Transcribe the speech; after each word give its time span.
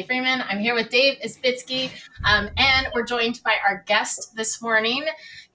Emily 0.00 0.06
Freeman. 0.06 0.42
I'm 0.48 0.60
here 0.60 0.74
with 0.74 0.88
Dave 0.88 1.18
Isbitski, 1.22 1.90
um, 2.24 2.48
and 2.56 2.86
we're 2.94 3.04
joined 3.04 3.40
by 3.44 3.56
our 3.66 3.84
guest 3.86 4.34
this 4.34 4.62
morning, 4.62 5.04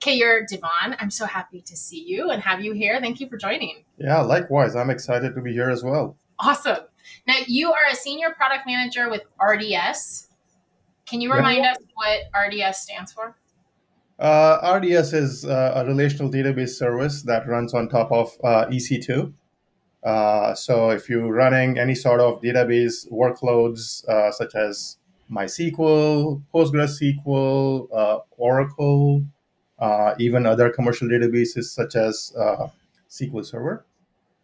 Keyur 0.01 0.47
Divan. 0.47 0.95
I'm 0.99 1.09
so 1.09 1.25
happy 1.25 1.61
to 1.61 1.75
see 1.75 2.03
you 2.05 2.29
and 2.29 2.43
have 2.43 2.61
you 2.61 2.73
here. 2.73 2.99
Thank 3.01 3.19
you 3.19 3.27
for 3.27 3.37
joining. 3.37 3.83
Yeah, 3.97 4.21
likewise. 4.21 4.75
I'm 4.75 4.91
excited 4.91 5.33
to 5.33 5.41
be 5.41 5.51
here 5.51 5.71
as 5.71 5.83
well. 5.83 6.15
Awesome. 6.37 6.77
Now, 7.27 7.35
you 7.47 7.71
are 7.71 7.91
a 7.91 7.95
senior 7.95 8.31
product 8.31 8.67
manager 8.67 9.09
with 9.09 9.23
RDS. 9.41 10.27
Can 11.07 11.21
you 11.21 11.33
remind 11.33 11.63
yeah. 11.63 11.71
us 11.71 11.77
what 11.95 12.19
RDS 12.47 12.81
stands 12.81 13.13
for? 13.13 13.35
Uh, 14.19 14.79
RDS 14.79 15.13
is 15.13 15.45
uh, 15.45 15.73
a 15.75 15.85
relational 15.85 16.31
database 16.31 16.75
service 16.77 17.23
that 17.23 17.47
runs 17.47 17.73
on 17.73 17.89
top 17.89 18.11
of 18.11 18.31
uh, 18.43 18.65
EC2. 18.67 19.33
Uh, 20.05 20.53
so 20.53 20.91
if 20.91 21.09
you're 21.09 21.33
running 21.33 21.79
any 21.79 21.95
sort 21.95 22.21
of 22.21 22.39
database 22.39 23.11
workloads 23.11 24.07
uh, 24.07 24.31
such 24.31 24.53
as 24.53 24.97
MySQL, 25.31 26.43
PostgreSQL, 26.53 27.87
uh, 27.91 28.19
Oracle, 28.37 29.25
uh, 29.79 30.13
even 30.19 30.45
other 30.45 30.69
commercial 30.69 31.07
databases 31.07 31.63
such 31.63 31.95
as 31.95 32.31
uh, 32.37 32.67
SQL 33.09 33.43
Server, 33.43 33.83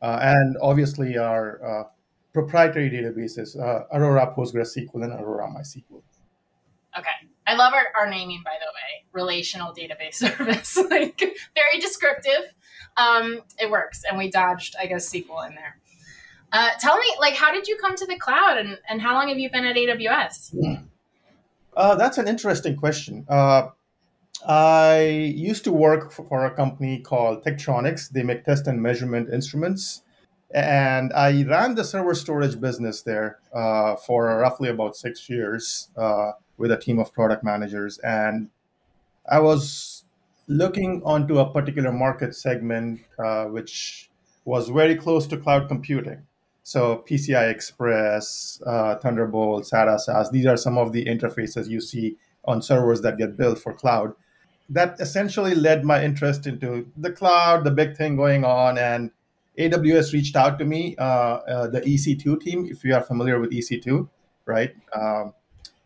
and 0.01 0.57
obviously 0.63 1.15
our 1.17 1.87
proprietary 2.33 2.89
databases, 2.89 3.55
Aurora 3.93 4.33
PostgreSQL 4.35 5.03
and 5.03 5.13
Aurora 5.13 5.47
MySQL. 5.47 6.01
Okay. 6.97 7.29
I 7.47 7.55
love 7.55 7.73
our, 7.73 7.85
our 7.99 8.09
naming, 8.09 8.41
by 8.43 8.55
the 8.59 8.67
way, 8.67 9.05
relational 9.13 9.73
database 9.73 10.13
service. 10.37 10.77
like 10.89 11.19
very 11.19 11.79
descriptive 11.79 12.53
um, 12.97 13.41
it 13.59 13.69
works, 13.69 14.03
and 14.07 14.17
we 14.17 14.29
dodged, 14.29 14.75
I 14.79 14.85
guess, 14.85 15.09
SQL 15.11 15.47
in 15.47 15.55
there. 15.55 15.77
Uh, 16.53 16.69
tell 16.79 16.97
me, 16.97 17.05
like, 17.19 17.33
how 17.35 17.51
did 17.53 17.67
you 17.67 17.77
come 17.77 17.95
to 17.95 18.05
the 18.05 18.17
cloud, 18.17 18.57
and, 18.57 18.77
and 18.89 19.01
how 19.01 19.13
long 19.13 19.29
have 19.29 19.39
you 19.39 19.49
been 19.49 19.65
at 19.65 19.75
AWS? 19.75 20.83
Uh, 21.75 21.95
that's 21.95 22.17
an 22.17 22.27
interesting 22.27 22.75
question. 22.75 23.25
Uh, 23.29 23.69
I 24.45 25.01
used 25.35 25.63
to 25.65 25.71
work 25.71 26.11
for 26.11 26.45
a 26.45 26.51
company 26.51 26.99
called 26.99 27.43
Tektronix. 27.43 28.09
They 28.09 28.23
make 28.23 28.43
test 28.43 28.67
and 28.67 28.81
measurement 28.81 29.29
instruments. 29.31 30.01
And 30.53 31.13
I 31.13 31.43
ran 31.43 31.75
the 31.75 31.83
server 31.83 32.13
storage 32.13 32.59
business 32.59 33.03
there 33.03 33.39
uh, 33.53 33.95
for 33.95 34.25
roughly 34.25 34.69
about 34.69 34.97
six 34.97 35.29
years 35.29 35.89
uh, 35.95 36.33
with 36.57 36.71
a 36.71 36.77
team 36.77 36.99
of 36.99 37.13
product 37.13 37.43
managers. 37.43 37.99
And 37.99 38.49
I 39.29 39.39
was 39.39 40.03
looking 40.51 41.01
onto 41.05 41.39
a 41.39 41.49
particular 41.49 41.91
market 41.91 42.35
segment 42.35 42.99
uh, 43.17 43.45
which 43.45 44.09
was 44.43 44.69
very 44.69 44.95
close 44.95 45.25
to 45.27 45.37
cloud 45.37 45.67
computing. 45.67 46.21
So 46.63 47.03
PCI 47.09 47.49
Express, 47.49 48.61
uh, 48.65 48.95
Thunderbolt, 48.95 49.63
SATA, 49.63 49.99
SAS, 49.99 50.29
these 50.29 50.45
are 50.45 50.57
some 50.57 50.77
of 50.77 50.91
the 50.91 51.05
interfaces 51.05 51.69
you 51.69 51.79
see 51.79 52.17
on 52.45 52.61
servers 52.61 53.01
that 53.01 53.17
get 53.17 53.37
built 53.37 53.59
for 53.59 53.73
cloud. 53.73 54.13
That 54.69 54.99
essentially 54.99 55.55
led 55.55 55.85
my 55.85 56.03
interest 56.03 56.45
into 56.47 56.91
the 56.97 57.11
cloud, 57.11 57.63
the 57.63 57.71
big 57.71 57.95
thing 57.95 58.15
going 58.15 58.43
on, 58.43 58.77
and 58.77 59.11
AWS 59.57 60.13
reached 60.13 60.35
out 60.35 60.59
to 60.59 60.65
me, 60.65 60.95
uh, 60.97 61.03
uh, 61.03 61.67
the 61.67 61.81
EC2 61.81 62.41
team, 62.41 62.67
if 62.69 62.83
you 62.83 62.93
are 62.93 63.01
familiar 63.01 63.39
with 63.39 63.51
EC2, 63.51 64.07
right? 64.45 64.73
Um, 64.93 65.33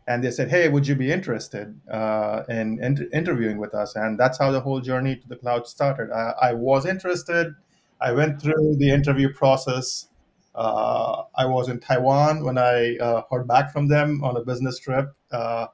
and 0.06 0.22
they 0.22 0.30
said, 0.30 0.50
"Hey, 0.50 0.68
would 0.68 0.86
you 0.86 0.94
be 0.94 1.10
interested 1.10 1.78
uh, 1.90 2.44
in, 2.48 2.82
in, 2.82 3.08
interviewing 3.12 3.58
with 3.58 3.74
us?" 3.74 3.96
And 3.96 4.18
that's 4.18 4.38
how 4.38 4.52
the 4.52 4.60
whole 4.60 4.80
journey 4.80 5.16
to 5.16 5.28
the 5.28 5.36
cloud 5.36 5.66
started. 5.66 6.12
I, 6.12 6.50
I 6.50 6.52
was 6.52 6.86
interested. 6.86 7.54
I 8.00 8.12
went 8.12 8.40
through 8.40 8.76
the 8.78 8.90
interview 8.90 9.32
process. 9.32 10.08
Uh, 10.54 11.24
I 11.34 11.44
was 11.46 11.68
in 11.68 11.80
Taiwan 11.80 12.44
when 12.44 12.56
I 12.56 12.96
uh, 12.96 13.22
heard 13.30 13.46
back 13.48 13.72
from 13.72 13.88
them 13.88 14.22
on 14.22 14.36
a 14.36 14.44
business 14.44 14.78
trip. 14.78 15.12
Uh, 15.30 15.66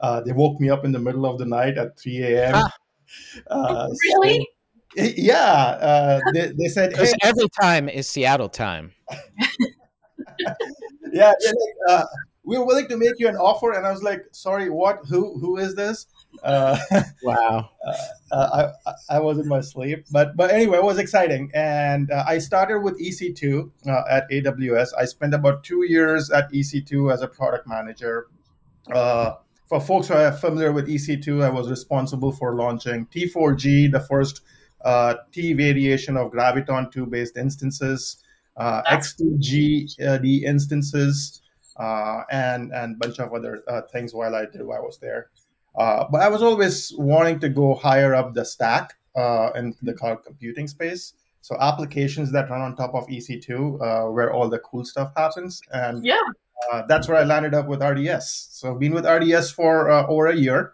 uh, 0.00 0.20
they 0.22 0.32
woke 0.32 0.60
me 0.60 0.68
up 0.68 0.84
in 0.84 0.92
the 0.92 0.98
middle 0.98 1.26
of 1.26 1.38
the 1.38 1.46
night 1.46 1.78
at 1.78 1.98
3 1.98 2.22
a.m. 2.22 2.52
Ah. 2.54 2.72
Uh, 3.46 3.86
really? 4.02 4.48
So, 4.96 5.04
yeah. 5.16 6.20
they, 6.34 6.52
they 6.58 6.66
said, 6.66 6.96
hey. 6.96 7.12
every 7.22 7.48
time 7.60 7.88
is 7.88 8.08
Seattle 8.08 8.48
time." 8.48 8.90
yeah, 11.12 11.32
like, 11.86 12.04
we 12.35 12.35
were 12.46 12.64
willing 12.64 12.88
to 12.88 12.96
make 12.96 13.18
you 13.18 13.28
an 13.28 13.36
offer 13.36 13.72
and 13.72 13.84
i 13.86 13.90
was 13.90 14.02
like 14.02 14.22
sorry 14.30 14.70
what? 14.70 15.00
Who 15.08 15.38
who 15.38 15.56
is 15.56 15.74
this? 15.74 16.06
Uh, 16.42 16.78
wow. 17.22 17.70
uh, 17.86 17.94
uh, 18.32 18.72
I, 18.86 19.16
I 19.16 19.18
was 19.18 19.38
in 19.38 19.48
my 19.48 19.60
sleep. 19.60 20.04
But 20.10 20.36
but 20.36 20.50
anyway 20.50 20.78
it 20.78 20.84
was 20.84 20.98
exciting. 20.98 21.50
And 21.54 22.10
uh, 22.10 22.24
i 22.26 22.38
started 22.38 22.80
with 22.80 23.00
ec2 23.00 23.70
uh, 23.88 24.02
at 24.08 24.30
aws 24.30 24.88
i 24.98 25.04
spent 25.04 25.34
about 25.34 25.64
two 25.64 25.84
years 25.84 26.30
at 26.30 26.52
ec2 26.52 27.12
as 27.12 27.22
a 27.22 27.28
product 27.28 27.66
manager. 27.66 28.28
Uh, 28.92 29.34
for 29.68 29.80
folks 29.80 30.06
who 30.06 30.14
are 30.14 30.30
familiar 30.30 30.70
with 30.70 30.86
ec2 30.86 31.42
i 31.42 31.48
was 31.48 31.68
responsible 31.68 32.30
for 32.30 32.54
launching 32.54 33.06
t4g 33.06 33.90
the 33.90 34.00
first 34.00 34.42
t 35.32 35.52
variation 35.54 36.16
of 36.16 36.30
graviton 36.30 36.92
2 36.92 37.06
based 37.06 37.36
instances 37.36 38.22
x2g 38.56 40.20
the 40.22 40.44
instances 40.44 41.42
uh, 41.78 42.22
and 42.30 42.72
and 42.72 42.98
bunch 42.98 43.18
of 43.18 43.32
other 43.32 43.62
uh, 43.68 43.82
things 43.92 44.14
while 44.14 44.34
I 44.34 44.46
did 44.46 44.62
while 44.62 44.78
I 44.78 44.80
was 44.80 44.98
there. 44.98 45.30
Uh, 45.76 46.04
but 46.10 46.22
I 46.22 46.28
was 46.28 46.42
always 46.42 46.92
wanting 46.96 47.38
to 47.40 47.48
go 47.48 47.74
higher 47.74 48.14
up 48.14 48.32
the 48.34 48.44
stack 48.44 48.94
uh, 49.14 49.50
in 49.54 49.74
the 49.82 49.92
cloud 49.92 50.24
computing 50.24 50.66
space. 50.68 51.14
So 51.42 51.56
applications 51.60 52.32
that 52.32 52.50
run 52.50 52.60
on 52.60 52.74
top 52.74 52.94
of 52.94 53.06
EC2, 53.06 53.50
uh, 53.50 54.10
where 54.10 54.32
all 54.32 54.48
the 54.48 54.58
cool 54.60 54.84
stuff 54.84 55.12
happens, 55.16 55.60
and 55.72 56.04
yeah, 56.04 56.18
uh, 56.72 56.82
that's 56.88 57.08
where 57.08 57.18
I 57.18 57.24
landed 57.24 57.54
up 57.54 57.68
with 57.68 57.82
RDS. 57.82 58.48
So 58.50 58.72
I've 58.72 58.80
been 58.80 58.94
with 58.94 59.06
RDS 59.06 59.50
for 59.52 59.90
over 59.90 60.26
a 60.26 60.34
year, 60.34 60.72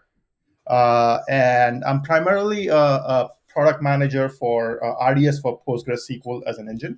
and 0.67 1.83
I'm 1.83 2.01
primarily 2.01 2.69
a, 2.69 2.75
a 2.75 3.29
product 3.49 3.83
manager 3.83 4.29
for 4.29 4.79
RDS 5.07 5.41
for 5.41 5.61
PostgreSQL 5.67 6.41
as 6.47 6.57
an 6.57 6.69
engine. 6.69 6.97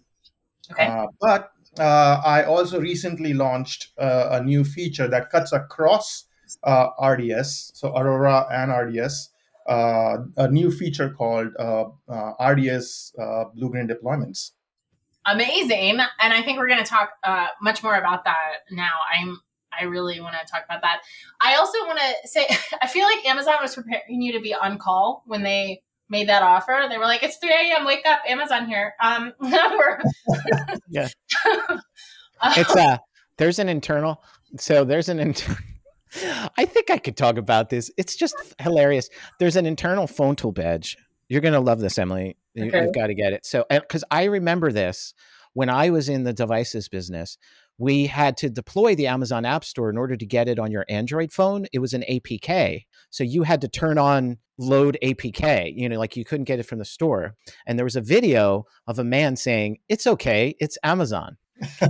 Okay. 0.72 1.06
but 1.22 1.52
uh, 1.80 2.22
I 2.26 2.44
also 2.44 2.80
recently 2.80 3.34
launched 3.34 3.90
uh, 3.98 4.30
a 4.32 4.44
new 4.44 4.64
feature 4.64 5.08
that 5.08 5.30
cuts 5.30 5.52
across 5.52 6.26
uh, 6.64 6.90
RDS, 7.04 7.72
so 7.74 7.96
Aurora 7.96 8.48
and 8.52 8.72
RDS, 8.72 9.30
uh, 9.68 10.18
a 10.38 10.48
new 10.48 10.72
feature 10.72 11.10
called 11.10 11.50
uh, 11.60 11.86
uh, 12.08 12.34
RDS 12.40 13.14
Blue 13.56 13.70
Green 13.70 13.88
Deployments. 13.88 14.52
Amazing, 15.26 16.00
and 16.20 16.34
I 16.34 16.44
think 16.44 16.60
we're 16.60 16.68
going 16.68 16.84
to 16.84 16.90
talk 16.90 17.10
much 17.62 17.82
more 17.82 17.96
about 17.96 18.26
that 18.26 18.60
now. 18.72 18.94
I'm 19.14 19.40
I 19.78 19.84
really 19.86 20.22
want 20.22 20.36
to 20.40 20.52
talk 20.52 20.64
about 20.66 20.82
that. 20.82 21.02
I 21.42 21.56
also 21.56 21.80
want 21.86 22.00
to 22.00 22.28
say 22.28 22.48
I 22.82 22.88
feel 22.88 23.06
like 23.06 23.26
Amazon 23.26 23.56
was 23.62 23.76
preparing 23.76 24.22
you 24.22 24.34
to 24.34 24.40
be 24.40 24.54
on 24.54 24.78
call 24.78 25.24
when 25.26 25.44
they 25.44 25.82
made 26.10 26.30
that 26.30 26.44
offer. 26.44 26.86
They 26.90 26.98
were 26.98 27.06
like, 27.06 27.24
"It's 27.24 27.38
3 27.38 27.50
a.m. 27.50 27.86
Wake 27.86 28.06
up, 28.06 28.20
Amazon 28.28 28.68
here." 28.68 28.94
Um, 29.02 29.34
yeah, 30.90 31.08
it's 32.44 32.76
uh 32.76 32.98
there's 33.38 33.60
an 33.60 33.70
internal. 33.70 34.24
So 34.60 34.84
there's 34.84 35.10
an 35.10 35.20
internal. 35.20 35.62
I 36.58 36.66
think 36.66 36.90
I 36.90 36.98
could 36.98 37.18
talk 37.18 37.38
about 37.38 37.70
this. 37.70 37.92
It's 37.98 38.16
just 38.16 38.36
hilarious. 38.62 39.10
There's 39.40 39.56
an 39.58 39.66
internal 39.66 40.08
phone 40.08 40.36
tool 40.36 40.52
badge. 40.52 40.98
You're 41.28 41.42
gonna 41.42 41.60
love 41.60 41.80
this, 41.80 41.98
Emily. 41.98 42.38
You, 42.54 42.68
okay. 42.68 42.84
You've 42.84 42.94
got 42.94 43.08
to 43.08 43.16
get 43.16 43.34
it. 43.34 43.46
So, 43.46 43.66
because 43.70 44.04
I 44.10 44.26
remember 44.26 44.72
this 44.72 45.14
when 45.54 45.70
I 45.70 45.90
was 45.90 46.08
in 46.08 46.24
the 46.24 46.34
devices 46.34 46.88
business, 46.88 47.38
we 47.78 48.08
had 48.08 48.38
to 48.38 48.50
deploy 48.50 48.96
the 48.96 49.08
Amazon 49.08 49.46
App 49.46 49.64
Store 49.66 49.90
in 49.90 49.98
order 49.98 50.16
to 50.16 50.26
get 50.26 50.48
it 50.48 50.60
on 50.60 50.72
your 50.72 50.86
Android 50.90 51.32
phone. 51.32 51.66
It 51.74 51.80
was 51.80 51.94
an 51.94 52.04
APK. 52.10 52.86
So 53.10 53.24
you 53.24 53.44
had 53.44 53.62
to 53.62 53.68
turn 53.68 53.98
on 53.98 54.38
load 54.58 54.98
APK, 55.04 55.74
you 55.76 55.90
know, 55.90 55.98
like 55.98 56.16
you 56.16 56.24
couldn't 56.24 56.46
get 56.46 56.60
it 56.60 56.64
from 56.64 56.80
the 56.80 56.86
store. 56.86 57.36
And 57.66 57.78
there 57.78 57.86
was 57.86 57.96
a 57.96 58.02
video 58.02 58.66
of 58.88 59.00
a 59.00 59.04
man 59.04 59.36
saying, 59.36 59.80
It's 59.90 60.08
okay, 60.08 60.56
it's 60.60 60.78
Amazon. 60.84 61.38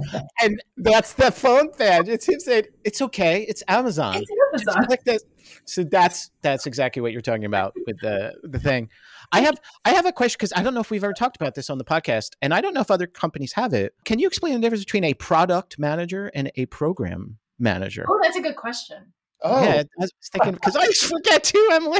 and 0.41 0.61
that's 0.77 1.13
the 1.13 1.31
phone 1.31 1.69
badge. 1.77 2.07
It's 2.07 2.27
him 2.27 2.39
saying, 2.39 2.65
It's 2.83 3.01
okay, 3.01 3.43
it's 3.43 3.63
Amazon. 3.67 4.17
It's 4.17 4.67
Amazon. 4.67 5.19
So 5.65 5.83
that's 5.83 6.31
that's 6.41 6.65
exactly 6.65 7.01
what 7.01 7.11
you're 7.11 7.21
talking 7.21 7.45
about 7.45 7.73
with 7.85 7.99
the 8.01 8.33
the 8.43 8.59
thing. 8.59 8.89
I 9.31 9.41
have 9.41 9.59
I 9.83 9.91
have 9.91 10.05
a 10.05 10.11
question 10.11 10.37
because 10.39 10.53
I 10.55 10.63
don't 10.63 10.73
know 10.73 10.81
if 10.81 10.91
we've 10.91 11.03
ever 11.03 11.13
talked 11.13 11.35
about 11.35 11.55
this 11.55 11.69
on 11.69 11.77
the 11.77 11.85
podcast, 11.85 12.31
and 12.41 12.53
I 12.53 12.61
don't 12.61 12.73
know 12.73 12.81
if 12.81 12.91
other 12.91 13.07
companies 13.07 13.53
have 13.53 13.73
it. 13.73 13.93
Can 14.05 14.19
you 14.19 14.27
explain 14.27 14.53
the 14.53 14.59
difference 14.59 14.83
between 14.83 15.03
a 15.03 15.13
product 15.13 15.79
manager 15.79 16.31
and 16.33 16.51
a 16.55 16.65
program 16.67 17.37
manager? 17.59 18.05
Oh, 18.07 18.19
that's 18.21 18.37
a 18.37 18.41
good 18.41 18.55
question. 18.55 19.13
Oh, 19.41 19.61
yeah, 19.63 19.83
I 19.83 19.85
was 19.99 20.11
thinking 20.31 20.53
because 20.53 20.75
I 20.75 20.87
forget 21.07 21.43
too. 21.43 21.69
I'm 21.71 21.93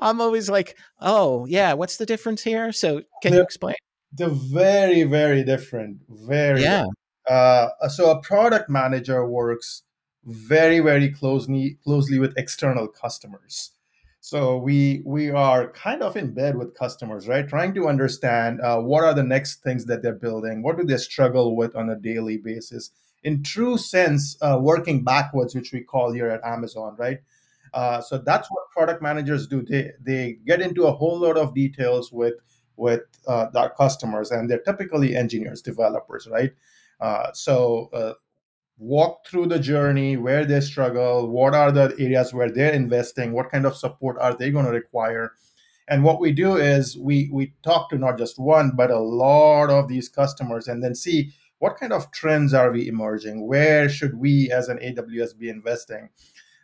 I'm 0.00 0.20
always 0.20 0.48
like, 0.48 0.78
oh 1.00 1.46
yeah, 1.46 1.74
what's 1.74 1.96
the 1.96 2.06
difference 2.06 2.42
here? 2.42 2.72
So 2.72 3.02
can 3.22 3.34
you 3.34 3.42
explain? 3.42 3.76
They're 4.12 4.28
very, 4.28 5.02
very 5.02 5.44
different. 5.44 5.98
Very 6.08 6.62
yeah. 6.62 6.86
Uh, 7.28 7.68
so 7.88 8.10
a 8.10 8.20
product 8.22 8.70
manager 8.70 9.26
works 9.26 9.82
very, 10.24 10.80
very 10.80 11.10
closely 11.10 11.78
closely 11.84 12.18
with 12.18 12.32
external 12.38 12.88
customers. 12.88 13.72
So 14.28 14.58
we 14.58 15.00
we 15.06 15.30
are 15.30 15.68
kind 15.72 16.02
of 16.02 16.14
in 16.14 16.34
bed 16.34 16.54
with 16.54 16.74
customers, 16.74 17.26
right? 17.26 17.48
Trying 17.48 17.72
to 17.76 17.88
understand 17.88 18.60
uh, 18.60 18.78
what 18.78 19.02
are 19.02 19.14
the 19.14 19.22
next 19.22 19.62
things 19.62 19.86
that 19.86 20.02
they're 20.02 20.12
building, 20.26 20.62
what 20.62 20.76
do 20.76 20.84
they 20.84 20.98
struggle 20.98 21.56
with 21.56 21.74
on 21.74 21.88
a 21.88 21.96
daily 21.96 22.36
basis, 22.36 22.90
in 23.22 23.42
true 23.42 23.78
sense 23.78 24.36
uh, 24.42 24.58
working 24.60 25.02
backwards, 25.02 25.54
which 25.54 25.72
we 25.72 25.80
call 25.80 26.12
here 26.12 26.28
at 26.28 26.44
Amazon, 26.44 26.94
right? 26.98 27.20
Uh, 27.72 28.02
so 28.02 28.18
that's 28.18 28.50
what 28.50 28.70
product 28.70 29.00
managers 29.00 29.46
do. 29.46 29.62
They 29.62 29.92
they 29.98 30.36
get 30.44 30.60
into 30.60 30.84
a 30.84 30.92
whole 30.92 31.18
lot 31.20 31.38
of 31.38 31.54
details 31.54 32.12
with 32.12 32.34
with 32.76 33.04
uh, 33.26 33.46
our 33.54 33.70
customers, 33.70 34.30
and 34.30 34.50
they're 34.50 34.58
typically 34.60 35.16
engineers, 35.16 35.62
developers, 35.62 36.28
right? 36.30 36.52
Uh, 37.00 37.32
so 37.32 37.88
uh, 37.94 38.12
walk 38.78 39.26
through 39.26 39.46
the 39.46 39.58
journey, 39.58 40.16
where 40.16 40.44
they 40.44 40.60
struggle, 40.60 41.28
what 41.28 41.54
are 41.54 41.72
the 41.72 41.94
areas 41.98 42.32
where 42.32 42.50
they're 42.50 42.72
investing, 42.72 43.32
what 43.32 43.50
kind 43.50 43.66
of 43.66 43.76
support 43.76 44.16
are 44.20 44.34
they 44.34 44.50
going 44.50 44.64
to 44.64 44.70
require, 44.70 45.32
and 45.88 46.04
what 46.04 46.20
we 46.20 46.32
do 46.32 46.56
is 46.56 46.96
we 46.96 47.30
we 47.32 47.54
talk 47.62 47.90
to 47.90 47.98
not 47.98 48.18
just 48.18 48.38
one 48.38 48.72
but 48.76 48.90
a 48.90 48.98
lot 48.98 49.70
of 49.70 49.88
these 49.88 50.08
customers, 50.08 50.68
and 50.68 50.82
then 50.82 50.94
see 50.94 51.32
what 51.58 51.76
kind 51.76 51.92
of 51.92 52.10
trends 52.12 52.54
are 52.54 52.70
we 52.70 52.86
emerging, 52.86 53.46
where 53.46 53.88
should 53.88 54.18
we 54.18 54.50
as 54.52 54.68
an 54.68 54.78
AWS 54.78 55.36
be 55.36 55.48
investing? 55.48 56.08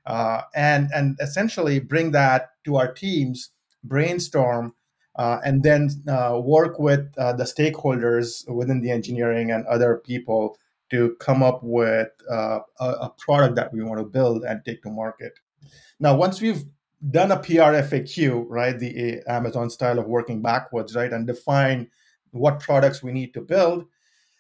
Uh, 0.06 0.42
and 0.54 0.90
and 0.94 1.16
essentially 1.20 1.80
bring 1.80 2.10
that 2.12 2.50
to 2.64 2.76
our 2.76 2.92
teams, 2.92 3.50
brainstorm, 3.82 4.74
uh, 5.16 5.38
and 5.44 5.62
then 5.62 5.88
uh, 6.08 6.38
work 6.42 6.78
with 6.78 7.12
uh, 7.18 7.32
the 7.32 7.44
stakeholders 7.44 8.48
within 8.52 8.82
the 8.82 8.90
engineering 8.90 9.50
and 9.50 9.66
other 9.66 10.02
people 10.04 10.56
to 10.90 11.16
come 11.18 11.42
up 11.42 11.60
with 11.62 12.08
uh, 12.30 12.60
a, 12.80 12.84
a, 12.84 13.14
product 13.18 13.56
that 13.56 13.72
we 13.72 13.82
want 13.82 13.98
to 13.98 14.04
build 14.04 14.44
and 14.44 14.64
take 14.64 14.82
to 14.82 14.90
market. 14.90 15.32
Now, 15.98 16.14
once 16.14 16.40
we've 16.40 16.64
done 17.10 17.32
a 17.32 17.38
PRFAQ, 17.38 18.44
right, 18.48 18.78
the 18.78 19.22
Amazon 19.26 19.70
style 19.70 19.98
of 19.98 20.06
working 20.06 20.42
backwards, 20.42 20.94
right, 20.94 21.12
and 21.12 21.26
define 21.26 21.88
what 22.30 22.60
products 22.60 23.02
we 23.02 23.12
need 23.12 23.32
to 23.34 23.40
build, 23.40 23.86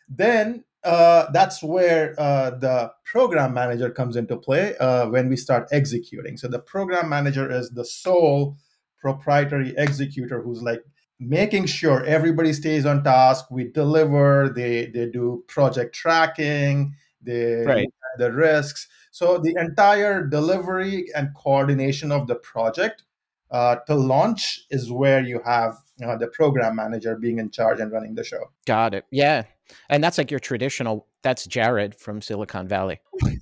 then 0.08 0.64
uh, 0.84 1.30
that's 1.32 1.62
where 1.62 2.14
uh, 2.18 2.50
the 2.50 2.92
program 3.04 3.54
manager 3.54 3.90
comes 3.90 4.16
into 4.16 4.36
play 4.36 4.76
uh, 4.78 5.08
when 5.08 5.28
we 5.28 5.36
start 5.36 5.66
executing. 5.72 6.36
So 6.36 6.46
the 6.46 6.58
program 6.58 7.08
manager 7.08 7.50
is 7.50 7.70
the 7.70 7.84
sole 7.84 8.56
proprietary 8.98 9.74
executor 9.76 10.42
who's 10.42 10.62
like 10.62 10.82
making 11.20 11.66
sure 11.66 12.04
everybody 12.04 12.52
stays 12.52 12.86
on 12.86 13.04
task. 13.04 13.50
We 13.50 13.70
deliver. 13.70 14.52
They 14.54 14.86
they 14.86 15.06
do 15.06 15.44
project 15.48 15.94
tracking. 15.94 16.94
They 17.22 17.64
right. 17.64 17.88
the 18.18 18.32
risks. 18.32 18.88
So 19.10 19.38
the 19.38 19.54
entire 19.58 20.26
delivery 20.26 21.06
and 21.14 21.34
coordination 21.34 22.10
of 22.12 22.26
the 22.26 22.34
project 22.34 23.04
uh, 23.50 23.76
to 23.86 23.94
launch 23.94 24.66
is 24.70 24.90
where 24.90 25.22
you 25.22 25.40
have 25.44 25.76
uh, 26.04 26.16
the 26.16 26.26
program 26.26 26.76
manager 26.76 27.16
being 27.16 27.38
in 27.38 27.50
charge 27.50 27.80
and 27.80 27.92
running 27.92 28.14
the 28.14 28.24
show. 28.24 28.50
Got 28.66 28.94
it. 28.94 29.04
Yeah. 29.10 29.44
And 29.88 30.02
that's 30.02 30.18
like 30.18 30.30
your 30.30 30.40
traditional, 30.40 31.06
that's 31.22 31.46
Jared 31.46 31.94
from 31.94 32.20
Silicon 32.20 32.66
Valley. 32.68 33.00
Did 33.22 33.38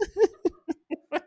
you 1.11 1.19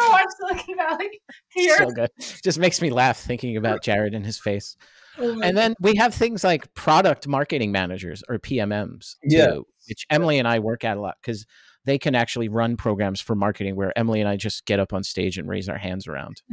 ever 0.00 0.10
watch 0.10 0.26
Silicon 0.38 0.76
Valley? 0.76 1.20
Here? 1.50 1.76
So 1.76 1.90
good. 1.90 2.10
Just 2.42 2.58
makes 2.58 2.80
me 2.80 2.90
laugh 2.90 3.20
thinking 3.20 3.56
about 3.56 3.82
Jared 3.82 4.14
and 4.14 4.24
his 4.24 4.38
face. 4.38 4.76
Oh 5.18 5.40
and 5.42 5.56
then 5.56 5.74
we 5.80 5.94
have 5.96 6.14
things 6.14 6.42
like 6.42 6.72
product 6.74 7.28
marketing 7.28 7.72
managers 7.72 8.22
or 8.28 8.38
PMMs, 8.38 9.16
too, 9.28 9.36
yeah. 9.36 9.58
which 9.88 10.06
Emily 10.10 10.38
and 10.38 10.48
I 10.48 10.58
work 10.58 10.84
at 10.84 10.96
a 10.96 11.00
lot 11.00 11.16
because 11.22 11.46
they 11.84 11.98
can 11.98 12.14
actually 12.14 12.48
run 12.48 12.76
programs 12.76 13.20
for 13.20 13.34
marketing 13.34 13.76
where 13.76 13.96
Emily 13.98 14.20
and 14.20 14.28
I 14.28 14.36
just 14.36 14.64
get 14.66 14.80
up 14.80 14.92
on 14.92 15.04
stage 15.04 15.38
and 15.38 15.48
raise 15.48 15.68
our 15.68 15.78
hands 15.78 16.06
around. 16.06 16.42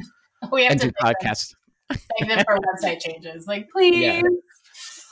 We 0.52 0.64
have 0.64 0.72
and 0.72 0.82
to 0.82 0.88
do 0.88 0.94
podcasts. 1.00 1.54
Thank 1.88 2.32
them 2.32 2.44
for 2.48 2.58
website 2.84 3.00
changes. 3.00 3.46
Like, 3.46 3.70
please. 3.70 4.02
Yeah. 4.02 4.22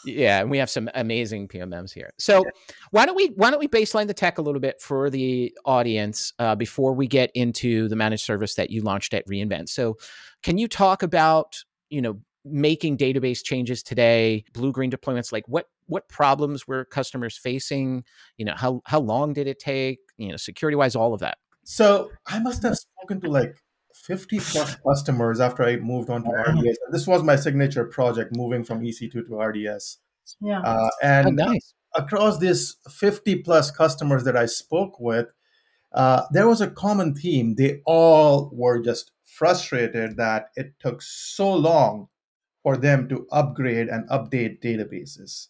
Yeah, 0.05 0.39
and 0.39 0.49
we 0.49 0.57
have 0.57 0.69
some 0.69 0.89
amazing 0.95 1.47
PMMs 1.47 1.93
here. 1.93 2.13
So 2.17 2.43
why 2.91 3.05
don't 3.05 3.15
we 3.15 3.27
why 3.35 3.51
don't 3.51 3.59
we 3.59 3.67
baseline 3.67 4.07
the 4.07 4.13
tech 4.13 4.37
a 4.37 4.41
little 4.41 4.61
bit 4.61 4.81
for 4.81 5.09
the 5.09 5.53
audience 5.65 6.33
uh, 6.39 6.55
before 6.55 6.93
we 6.93 7.07
get 7.07 7.31
into 7.35 7.87
the 7.89 7.95
managed 7.95 8.23
service 8.23 8.55
that 8.55 8.69
you 8.69 8.81
launched 8.81 9.13
at 9.13 9.27
reInvent? 9.27 9.69
So, 9.69 9.97
can 10.41 10.57
you 10.57 10.67
talk 10.67 11.03
about 11.03 11.57
you 11.89 12.01
know 12.01 12.19
making 12.51 12.97
database 12.97 13.43
changes 13.43 13.83
today, 13.83 14.43
blue 14.53 14.71
green 14.71 14.91
deployments? 14.91 15.31
Like 15.31 15.47
what 15.47 15.65
what 15.87 16.07
problems 16.09 16.67
were 16.67 16.85
customers 16.85 17.37
facing? 17.37 18.03
You 18.37 18.45
know 18.45 18.55
how 18.55 18.81
how 18.85 18.99
long 18.99 19.33
did 19.33 19.47
it 19.47 19.59
take? 19.59 19.99
You 20.17 20.29
know 20.29 20.37
security 20.37 20.75
wise, 20.75 20.95
all 20.95 21.13
of 21.13 21.19
that. 21.21 21.37
So 21.63 22.11
I 22.25 22.39
must 22.39 22.63
have 22.63 22.77
spoken 22.77 23.21
to 23.21 23.29
like 23.29 23.55
50 23.93 24.39
plus 24.39 24.75
customers 24.75 25.39
after 25.39 25.63
I 25.63 25.75
moved 25.75 26.09
on 26.09 26.23
to 26.23 26.29
RDS. 26.29 26.77
This 26.91 27.05
was 27.05 27.23
my 27.23 27.35
signature 27.35 27.85
project, 27.85 28.35
moving 28.35 28.63
from 28.63 28.81
EC2 28.81 29.27
to 29.27 29.35
RDS. 29.37 29.99
Yeah. 30.41 30.61
Uh, 30.61 30.89
and 31.03 31.27
oh, 31.27 31.45
nice. 31.45 31.73
across 31.95 32.39
these 32.39 32.77
50 32.89 33.43
plus 33.43 33.71
customers 33.71 34.23
that 34.23 34.37
I 34.37 34.45
spoke 34.45 34.99
with, 34.99 35.27
uh, 35.93 36.23
there 36.31 36.47
was 36.47 36.61
a 36.61 36.69
common 36.69 37.15
theme. 37.15 37.55
They 37.55 37.81
all 37.85 38.49
were 38.53 38.81
just 38.81 39.11
frustrated 39.23 40.17
that 40.17 40.49
it 40.55 40.73
took 40.79 41.01
so 41.01 41.53
long 41.53 42.07
for 42.69 42.77
them 42.77 43.09
to 43.09 43.25
upgrade 43.31 43.87
and 43.87 44.07
update 44.09 44.61
databases. 44.61 45.47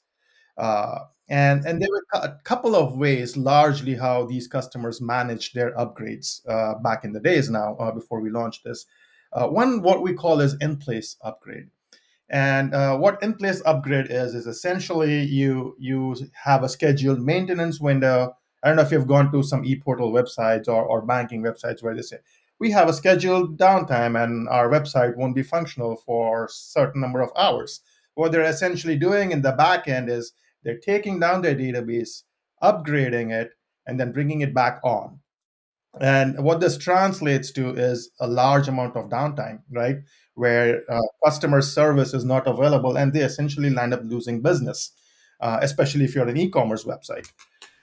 Uh, 0.57 0.99
and 1.27 1.65
and 1.65 1.81
there 1.81 1.89
were 1.91 2.05
a 2.13 2.31
couple 2.45 2.77
of 2.77 2.97
ways 2.97 3.35
largely 3.35 3.93
how 3.93 4.25
these 4.25 4.47
customers 4.47 5.01
managed 5.01 5.53
their 5.53 5.75
upgrades 5.75 6.39
uh, 6.47 6.75
back 6.75 7.03
in 7.03 7.11
the 7.11 7.19
days 7.19 7.49
now 7.49 7.75
uh, 7.75 7.91
before 7.91 8.21
we 8.21 8.29
launched 8.29 8.63
this. 8.63 8.85
Uh, 9.33 9.47
one 9.47 9.81
what 9.81 10.01
we 10.01 10.13
call 10.13 10.39
is 10.39 10.55
in 10.61 10.77
place 10.77 11.17
upgrade. 11.21 11.67
And 12.29 12.73
uh, 12.73 12.97
what 12.97 13.21
in 13.21 13.33
place 13.33 13.61
upgrade 13.65 14.07
is 14.09 14.33
is 14.33 14.47
essentially 14.47 15.23
you 15.23 15.75
you 15.77 16.15
have 16.33 16.63
a 16.63 16.69
scheduled 16.69 17.19
maintenance 17.19 17.81
window. 17.81 18.33
I 18.63 18.67
don't 18.67 18.77
know 18.77 18.83
if 18.83 18.91
you've 18.93 19.13
gone 19.15 19.29
to 19.33 19.43
some 19.43 19.65
e-portal 19.65 20.13
websites 20.13 20.69
or, 20.69 20.83
or 20.85 21.01
banking 21.01 21.43
websites 21.43 21.83
where 21.83 21.95
they 21.95 22.01
say 22.01 22.19
we 22.59 22.71
have 22.71 22.89
a 22.89 22.93
scheduled 22.93 23.57
downtime 23.57 24.21
and 24.21 24.47
our 24.49 24.69
website 24.69 25.15
won't 25.15 25.35
be 25.35 25.43
functional 25.43 25.95
for 26.05 26.45
a 26.45 26.49
certain 26.49 27.01
number 27.01 27.21
of 27.21 27.31
hours 27.35 27.81
what 28.19 28.33
they're 28.33 28.43
essentially 28.43 28.97
doing 28.97 29.31
in 29.31 29.41
the 29.41 29.53
back 29.53 29.87
end 29.87 30.09
is 30.09 30.33
they're 30.63 30.77
taking 30.77 31.19
down 31.21 31.41
their 31.41 31.55
database, 31.55 32.23
upgrading 32.61 33.31
it, 33.31 33.51
and 33.87 33.97
then 33.97 34.11
bringing 34.11 34.41
it 34.41 34.53
back 34.53 34.81
on. 34.83 35.19
And 36.01 36.43
what 36.43 36.59
this 36.59 36.77
translates 36.77 37.51
to 37.53 37.69
is 37.69 38.11
a 38.19 38.27
large 38.27 38.67
amount 38.67 38.97
of 38.97 39.09
downtime, 39.09 39.61
right? 39.71 39.99
Where 40.35 40.83
uh, 40.89 40.99
customer 41.23 41.61
service 41.61 42.13
is 42.13 42.25
not 42.25 42.45
available 42.45 42.97
and 42.97 43.13
they 43.13 43.21
essentially 43.21 43.69
land 43.69 43.93
up 43.93 44.01
losing 44.03 44.41
business, 44.41 44.91
uh, 45.39 45.59
especially 45.61 46.03
if 46.03 46.13
you're 46.13 46.27
an 46.27 46.37
e 46.37 46.49
commerce 46.49 46.83
website, 46.83 47.31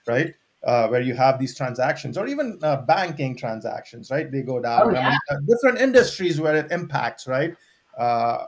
right? 0.07 0.35
Uh, 0.67 0.85
where 0.89 0.99
you 0.99 1.15
have 1.15 1.39
these 1.39 1.55
transactions 1.55 2.17
or 2.17 2.27
even 2.27 2.59
uh, 2.61 2.81
banking 2.81 3.37
transactions, 3.37 4.11
right? 4.11 4.29
They 4.29 4.41
go 4.41 4.59
down. 4.59 4.81
Oh, 4.83 4.91
yeah. 4.91 4.99
I 4.99 5.09
mean, 5.11 5.19
uh, 5.31 5.35
different 5.47 5.79
industries 5.79 6.41
where 6.41 6.57
it 6.57 6.69
impacts, 6.73 7.25
right? 7.25 7.55
Uh, 7.97 8.47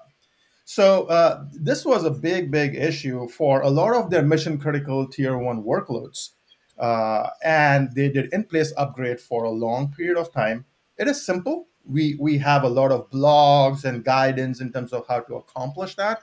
so 0.65 1.05
uh, 1.05 1.45
this 1.53 1.85
was 1.85 2.03
a 2.03 2.11
big, 2.11 2.51
big 2.51 2.75
issue 2.75 3.29
for 3.29 3.61
a 3.61 3.69
lot 3.69 3.95
of 3.95 4.09
their 4.09 4.21
mission 4.21 4.59
critical 4.59 5.07
tier 5.07 5.37
one 5.37 5.63
workloads. 5.63 6.31
Uh, 6.77 7.29
and 7.41 7.95
they 7.95 8.09
did 8.09 8.33
in 8.33 8.43
place 8.43 8.73
upgrade 8.75 9.21
for 9.21 9.45
a 9.45 9.49
long 9.49 9.87
period 9.87 10.17
of 10.17 10.29
time. 10.33 10.65
It 10.97 11.07
is 11.07 11.25
simple. 11.25 11.69
We, 11.85 12.17
we 12.19 12.37
have 12.39 12.65
a 12.65 12.69
lot 12.69 12.91
of 12.91 13.09
blogs 13.11 13.85
and 13.85 14.03
guidance 14.03 14.59
in 14.59 14.73
terms 14.73 14.91
of 14.91 15.07
how 15.07 15.21
to 15.21 15.35
accomplish 15.35 15.95
that. 15.95 16.19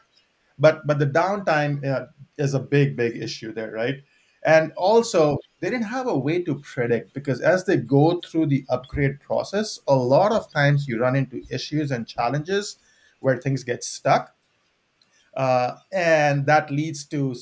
But, 0.59 0.87
but 0.87 0.99
the 0.99 1.07
downtime 1.07 1.83
uh, 1.87 2.13
is 2.37 2.53
a 2.53 2.61
big, 2.61 2.97
big 2.97 3.17
issue 3.17 3.55
there, 3.55 3.73
right? 3.73 3.97
And 4.45 4.73
also, 4.77 5.39
they 5.61 5.71
didn't 5.71 5.87
have 5.87 6.07
a 6.07 6.19
way 6.19 6.43
to 6.43 6.57
predict 6.61 7.15
because 7.15 7.41
as 7.41 7.65
they 7.65 7.77
go 7.77 8.21
through 8.21 8.47
the 8.47 8.65
upgrade 8.69 9.21
process, 9.21 9.81
a 9.89 9.95
lot 9.97 10.33
of 10.33 10.51
times 10.53 10.87
you 10.87 11.01
run 11.01 11.17
into 11.17 11.43
issues 11.51 11.91
and 11.91 12.07
challenges 12.07 12.79
where 13.21 13.37
things 13.37 13.65
get 13.65 13.83
stuck 13.83 14.35
uh, 15.37 15.77
and 15.93 16.47
that 16.47 16.71
leads 16.71 17.05
to 17.05 17.35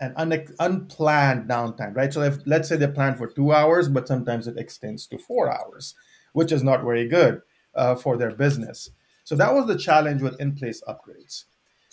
an 0.00 0.12
un- 0.16 0.46
unplanned 0.58 1.48
downtime, 1.48 1.94
right? 1.94 2.12
So 2.12 2.22
if 2.22 2.38
let's 2.46 2.68
say 2.68 2.76
they 2.76 2.88
plan 2.88 3.16
for 3.16 3.28
two 3.28 3.52
hours, 3.52 3.88
but 3.88 4.08
sometimes 4.08 4.46
it 4.46 4.58
extends 4.58 5.06
to 5.08 5.18
four 5.18 5.50
hours, 5.50 5.94
which 6.32 6.50
is 6.50 6.62
not 6.62 6.82
very 6.82 7.08
good 7.08 7.42
uh, 7.74 7.94
for 7.94 8.16
their 8.16 8.32
business. 8.32 8.90
So 9.24 9.36
that 9.36 9.54
was 9.54 9.66
the 9.66 9.78
challenge 9.78 10.20
with 10.20 10.40
in-place 10.40 10.82
upgrades. 10.88 11.44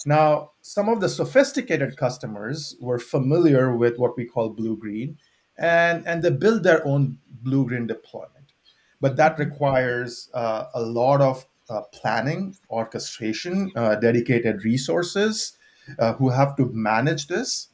Now, 0.05 0.51
some 0.61 0.87
of 0.87 1.01
the 1.01 1.09
sophisticated 1.09 1.97
customers 1.97 2.75
were 2.79 2.99
familiar 2.99 3.75
with 3.75 3.97
what 3.97 4.15
we 4.15 4.25
call 4.25 4.49
blue-green, 4.49 5.17
and 5.57 6.07
and 6.07 6.23
they 6.23 6.31
build 6.31 6.63
their 6.63 6.85
own 6.87 7.17
blue-green 7.43 7.87
deployment, 7.87 8.53
but 9.01 9.17
that 9.17 9.37
requires 9.37 10.29
uh, 10.33 10.65
a 10.73 10.81
lot 10.81 11.21
of 11.21 11.45
uh, 11.69 11.81
planning, 11.91 12.55
orchestration, 12.69 13.71
uh, 13.75 13.95
dedicated 13.95 14.63
resources 14.63 15.57
uh, 15.99 16.13
who 16.13 16.29
have 16.29 16.55
to 16.55 16.69
manage 16.73 17.27
this. 17.27 17.67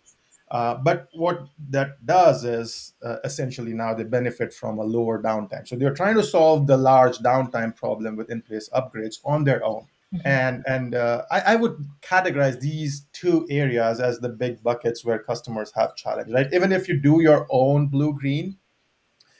Uh, 0.51 0.75
but 0.75 1.07
what 1.13 1.47
that 1.69 2.05
does 2.05 2.43
is 2.43 2.93
uh, 3.03 3.17
essentially 3.23 3.73
now 3.73 3.93
they 3.93 4.03
benefit 4.03 4.53
from 4.53 4.79
a 4.79 4.83
lower 4.83 5.21
downtime. 5.21 5.67
So 5.67 5.75
they're 5.75 5.93
trying 5.93 6.15
to 6.15 6.23
solve 6.23 6.67
the 6.67 6.77
large 6.77 7.17
downtime 7.17 7.75
problem 7.75 8.15
with 8.15 8.29
in-place 8.29 8.69
upgrades 8.73 9.19
on 9.25 9.43
their 9.43 9.63
own. 9.63 9.87
Mm-hmm. 10.15 10.27
And 10.27 10.63
and 10.67 10.95
uh, 10.95 11.23
I, 11.31 11.39
I, 11.41 11.55
would 11.55 11.77
categorize 12.01 12.59
these 12.59 13.05
two 13.11 13.45
areas 13.49 13.99
as 13.99 14.19
the 14.19 14.29
big 14.29 14.63
buckets 14.63 15.03
where 15.03 15.19
customers 15.19 15.71
have 15.75 15.95
challenge. 15.95 16.31
Right, 16.31 16.51
even 16.53 16.71
if 16.71 16.87
you 16.87 16.99
do 16.99 17.21
your 17.21 17.47
own 17.49 17.87
blue 17.87 18.13
green, 18.13 18.57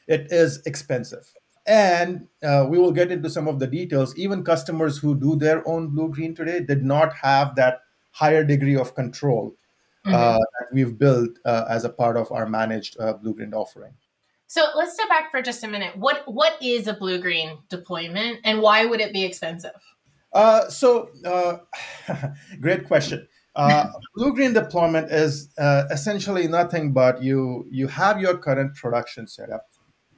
it 0.07 0.27
is 0.31 0.61
expensive. 0.65 1.31
And 1.65 2.27
uh, 2.43 2.67
we 2.69 2.77
will 2.77 2.91
get 2.91 3.11
into 3.11 3.29
some 3.29 3.47
of 3.47 3.59
the 3.59 3.67
details. 3.67 4.15
Even 4.17 4.43
customers 4.43 4.97
who 4.97 5.15
do 5.15 5.35
their 5.35 5.67
own 5.67 5.87
blue 5.87 6.09
green 6.09 6.35
today 6.35 6.59
did 6.59 6.83
not 6.83 7.13
have 7.15 7.55
that 7.55 7.81
higher 8.11 8.43
degree 8.43 8.75
of 8.75 8.93
control 8.95 9.55
uh, 10.05 10.09
mm-hmm. 10.09 10.37
that 10.37 10.67
we've 10.73 10.97
built 10.97 11.31
uh, 11.45 11.65
as 11.69 11.83
a 11.83 11.89
part 11.89 12.17
of 12.17 12.31
our 12.31 12.47
managed 12.47 12.99
uh, 12.99 13.13
blue 13.13 13.33
green 13.33 13.53
offering. 13.53 13.93
So 14.47 14.67
let's 14.75 14.93
step 14.93 15.09
back 15.09 15.31
for 15.31 15.41
just 15.41 15.63
a 15.63 15.67
minute. 15.67 15.97
What 15.97 16.23
what 16.31 16.61
is 16.61 16.87
a 16.87 16.93
blue 16.93 17.19
green 17.19 17.57
deployment, 17.69 18.41
and 18.43 18.61
why 18.61 18.85
would 18.85 19.01
it 19.01 19.11
be 19.11 19.23
expensive? 19.23 19.71
Uh, 20.35 20.69
so, 20.69 21.09
uh, 21.23 21.57
great 22.59 22.85
question. 22.85 23.25
Uh, 23.55 23.87
blue 24.15 24.33
green 24.33 24.51
deployment 24.51 25.09
is 25.09 25.47
uh, 25.57 25.85
essentially 25.89 26.45
nothing 26.45 26.91
but 26.91 27.23
you 27.23 27.65
you 27.71 27.87
have 27.87 28.19
your 28.19 28.37
current 28.37 28.75
production 28.75 29.25
setup, 29.25 29.65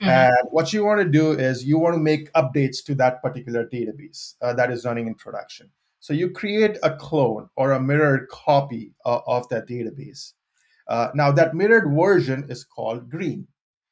mm-hmm. 0.02 0.10
and 0.10 0.36
what 0.50 0.74
you 0.74 0.84
want 0.84 1.00
to 1.00 1.08
do 1.08 1.34
is 1.34 1.64
you 1.64 1.78
want 1.78 1.94
to 1.94 2.00
make 2.00 2.34
updates 2.34 2.84
to 2.84 2.96
that 2.96 3.22
particular 3.22 3.68
database 3.68 4.34
uh, 4.42 4.54
that 4.56 4.72
is 4.72 4.86
running 4.86 5.06
in 5.06 5.14
production. 5.14 5.70
So 6.00 6.14
you 6.14 6.32
create 6.32 6.80
a 6.82 6.96
clone 6.96 7.48
or 7.56 7.74
a 7.74 7.80
mirrored 7.80 8.28
copy 8.30 8.96
uh, 9.06 9.20
of 9.28 9.48
that 9.50 9.68
database. 9.68 10.34
now 11.14 11.32
that 11.32 11.54
mirrored 11.54 11.94
version 11.96 12.48
is 12.50 12.64
called 12.64 13.08
green. 13.08 13.48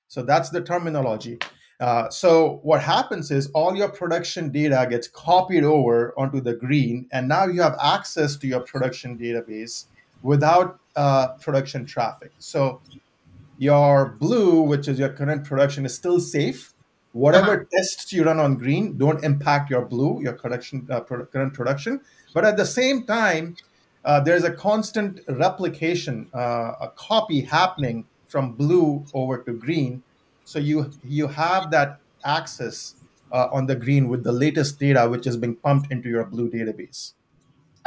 So 0.08 0.24
that's 0.24 0.50
the 0.50 0.62
terminology. 0.62 1.38
Uh, 1.79 2.10
so 2.10 2.60
what 2.63 2.82
happens 2.82 3.32
is 3.32 3.48
all 3.51 3.75
your 3.75 3.89
production 3.89 4.50
data 4.50 4.88
gets 4.89 5.08
copied 5.08 5.63
over 5.63 6.13
onto 6.17 6.39
the 6.39 6.53
green, 6.53 7.08
and 7.12 7.27
now 7.27 7.46
you 7.46 7.62
have 7.62 7.75
access 7.82 8.38
to 8.38 8.48
your 8.48 8.62
production 8.62 9.17
database 9.17 9.86
without 10.22 10.79
uh, 10.96 11.29
production 11.41 11.86
traffic. 11.86 12.32
So 12.39 12.82
your 13.58 14.15
blue, 14.20 14.62
which 14.62 14.88
is 14.88 14.98
your 15.00 15.10
current 15.10 15.46
production, 15.46 15.86
is 15.86 15.94
still 15.94 16.20
safe. 16.20 16.74
Whatever 17.12 17.53
uh-huh. 17.53 17.63
tests 17.74 18.12
you 18.12 18.24
run 18.24 18.39
on 18.39 18.55
green 18.55 18.98
don't 18.98 19.24
impact 19.24 19.70
your 19.70 19.86
blue, 19.86 20.22
your 20.22 20.34
production, 20.34 20.88
uh, 20.89 21.01
pro- 21.01 21.25
current 21.25 21.53
production. 21.53 22.01
But 22.34 22.46
at 22.46 22.58
the 22.58 22.65
same 22.65 23.05
time, 23.05 23.55
uh, 24.03 24.20
there's 24.20 24.44
a 24.44 24.51
constant 24.51 25.22
replication, 25.27 26.29
uh, 26.34 26.74
a 26.82 26.91
copy 26.96 27.41
happening 27.41 28.05
from 28.27 28.53
blue 28.53 29.05
over 29.13 29.38
to 29.44 29.53
green 29.53 30.03
so 30.46 30.60
you 30.60 30.92
you 31.04 31.28
have 31.28 31.72
that 31.72 32.00
access 32.24 32.96
uh, 33.32 33.50
on 33.52 33.66
the 33.66 33.75
green 33.75 34.08
with 34.08 34.24
the 34.24 34.32
latest 34.32 34.80
data, 34.80 35.08
which 35.10 35.28
is 35.28 35.36
being 35.36 35.56
pumped 35.56 35.92
into 35.92 36.08
your 36.08 36.24
blue 36.25 36.50
database. 36.50 37.14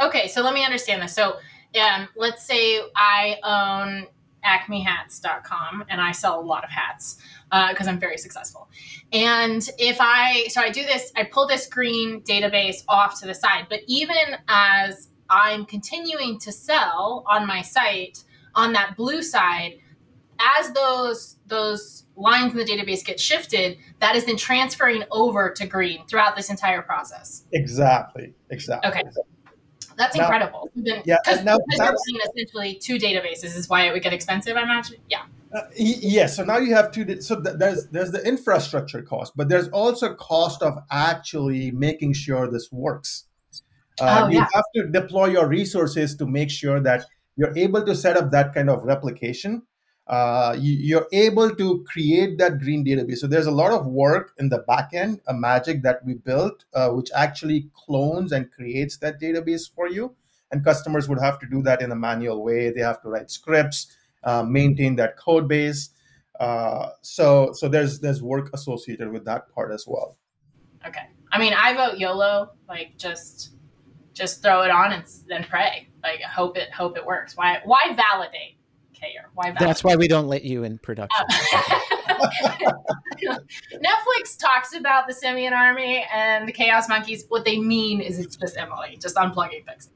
Okay, 0.01 0.27
so 0.27 0.41
let 0.41 0.53
me 0.53 0.63
understand 0.63 1.01
this. 1.01 1.13
So 1.13 1.37
um, 1.79 2.07
let's 2.15 2.45
say 2.45 2.79
I 2.95 3.37
own 3.43 4.07
acmehats.com 4.45 5.85
and 5.89 5.99
I 5.99 6.11
sell 6.11 6.39
a 6.39 6.43
lot 6.43 6.63
of 6.63 6.69
hats 6.69 7.17
because 7.49 7.87
uh, 7.87 7.91
I'm 7.91 7.99
very 7.99 8.17
successful. 8.17 8.69
And 9.11 9.67
if 9.77 9.97
I, 9.99 10.47
so 10.47 10.61
I 10.61 10.69
do 10.69 10.83
this, 10.83 11.11
I 11.15 11.23
pull 11.23 11.47
this 11.47 11.67
green 11.67 12.21
database 12.21 12.83
off 12.87 13.19
to 13.21 13.27
the 13.27 13.33
side, 13.33 13.67
but 13.69 13.81
even 13.87 14.15
as 14.47 15.09
I'm 15.29 15.65
continuing 15.65 16.39
to 16.39 16.51
sell 16.51 17.25
on 17.29 17.45
my 17.45 17.61
site 17.61 18.23
on 18.55 18.73
that 18.73 18.95
blue 18.95 19.21
side, 19.21 19.79
as 20.39 20.71
those 20.73 21.37
those 21.47 22.05
lines 22.15 22.51
in 22.51 22.57
the 22.57 22.65
database 22.65 23.03
get 23.03 23.19
shifted, 23.19 23.77
that 23.99 24.15
is 24.15 24.25
then 24.25 24.37
transferring 24.37 25.03
over 25.11 25.51
to 25.51 25.65
green 25.65 26.05
throughout 26.07 26.35
this 26.35 26.49
entire 26.49 26.81
process. 26.81 27.45
Exactly. 27.53 28.33
Exactly. 28.49 28.91
Okay. 28.91 29.03
That's 29.97 30.15
now, 30.15 30.23
incredible. 30.23 30.69
Then, 30.75 31.01
yeah. 31.05 31.17
Now 31.43 31.57
that's, 31.77 32.07
essentially 32.33 32.75
two 32.75 32.97
databases 32.97 33.57
is 33.57 33.67
why 33.67 33.87
it 33.87 33.91
would 33.91 34.01
get 34.01 34.13
expensive. 34.13 34.55
I 34.55 34.63
imagine. 34.63 34.97
Yeah. 35.09 35.23
Uh, 35.53 35.63
yes. 35.75 35.99
Yeah, 36.03 36.25
so 36.27 36.43
now 36.45 36.57
you 36.57 36.73
have 36.73 36.91
two. 36.91 37.21
So 37.21 37.41
th- 37.41 37.57
there's 37.57 37.87
there's 37.87 38.11
the 38.11 38.25
infrastructure 38.25 39.01
cost, 39.01 39.33
but 39.35 39.49
there's 39.49 39.67
also 39.69 40.13
cost 40.13 40.61
of 40.61 40.77
actually 40.89 41.71
making 41.71 42.13
sure 42.13 42.49
this 42.49 42.69
works. 42.71 43.25
Uh, 43.99 44.23
oh, 44.23 44.29
you 44.29 44.37
yeah. 44.37 44.47
have 44.53 44.63
to 44.75 44.87
deploy 44.87 45.25
your 45.25 45.47
resources 45.47 46.15
to 46.15 46.25
make 46.25 46.49
sure 46.49 46.79
that 46.79 47.05
you're 47.35 47.57
able 47.57 47.83
to 47.85 47.93
set 47.95 48.15
up 48.15 48.31
that 48.31 48.53
kind 48.53 48.69
of 48.69 48.83
replication 48.83 49.63
uh, 50.09 50.55
you, 50.59 50.97
are 50.97 51.07
able 51.13 51.55
to 51.55 51.85
create 51.87 52.39
that 52.39 52.59
green 52.59 52.83
database. 52.83 53.19
So 53.19 53.27
there's 53.27 53.45
a 53.45 53.51
lot 53.51 53.71
of 53.71 53.85
work 53.85 54.33
in 54.39 54.49
the 54.49 54.65
backend, 54.67 55.21
a 55.27 55.35
magic 55.35 55.83
that 55.83 56.03
we 56.03 56.15
built, 56.15 56.65
uh, 56.73 56.89
which 56.89 57.11
actually 57.15 57.69
clones 57.75 58.31
and 58.31 58.51
creates 58.51 58.97
that 58.97 59.21
database 59.21 59.71
for 59.71 59.87
you. 59.87 60.15
And 60.51 60.63
customers 60.63 61.07
would 61.07 61.19
have 61.19 61.37
to 61.41 61.45
do 61.45 61.61
that 61.61 61.83
in 61.83 61.91
a 61.91 61.95
manual 61.95 62.43
way. 62.43 62.71
They 62.71 62.81
have 62.81 63.03
to 63.03 63.09
write 63.09 63.29
scripts, 63.29 63.95
uh, 64.23 64.41
maintain 64.41 64.95
that 64.95 65.15
code 65.15 65.47
base. 65.47 65.91
Uh, 66.39 66.89
so 67.01 67.51
so 67.53 67.67
there's 67.67 67.99
there's 67.99 68.23
work 68.23 68.49
associated 68.53 69.11
with 69.11 69.25
that 69.25 69.53
part 69.53 69.71
as 69.71 69.85
well. 69.85 70.17
Okay. 70.87 71.05
I 71.31 71.37
mean, 71.37 71.53
I 71.53 71.75
vote 71.75 71.99
YOLO. 71.99 72.53
Like 72.67 72.97
just 72.97 73.51
just 74.13 74.41
throw 74.41 74.63
it 74.63 74.71
on 74.71 74.93
and 74.93 75.03
then 75.27 75.45
pray. 75.47 75.89
Like 76.01 76.21
hope 76.21 76.57
it 76.57 76.71
hope 76.71 76.97
it 76.97 77.05
works. 77.05 77.37
Why 77.37 77.59
why 77.63 77.93
validate? 77.95 78.58
Care. 78.99 79.29
Why 79.33 79.53
That's 79.57 79.83
why 79.83 79.95
we 79.95 80.07
don't 80.07 80.27
let 80.27 80.43
you 80.43 80.63
in 80.63 80.77
production. 80.77 81.25
Oh. 81.29 81.89
Netflix 83.73 84.37
talks 84.37 84.73
about 84.73 85.07
the 85.07 85.13
Simian 85.13 85.53
Army 85.53 86.05
and 86.13 86.47
the 86.47 86.51
Chaos 86.51 86.89
Monkeys. 86.89 87.25
What 87.29 87.45
they 87.45 87.59
mean 87.59 88.01
is 88.01 88.19
it's 88.19 88.35
just 88.35 88.57
Emily, 88.57 88.97
just 89.01 89.15
unplugging 89.15 89.65
things. 89.65 89.89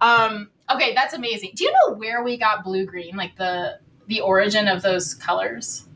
Um, 0.00 0.50
okay, 0.72 0.94
that's 0.94 1.14
amazing. 1.14 1.52
Do 1.54 1.64
you 1.64 1.72
know 1.72 1.94
where 1.94 2.22
we 2.22 2.36
got 2.36 2.64
blue 2.64 2.86
green, 2.86 3.16
like 3.16 3.36
the 3.36 3.78
the 4.06 4.20
origin 4.20 4.68
of 4.68 4.82
those 4.82 5.14
colors? 5.14 5.86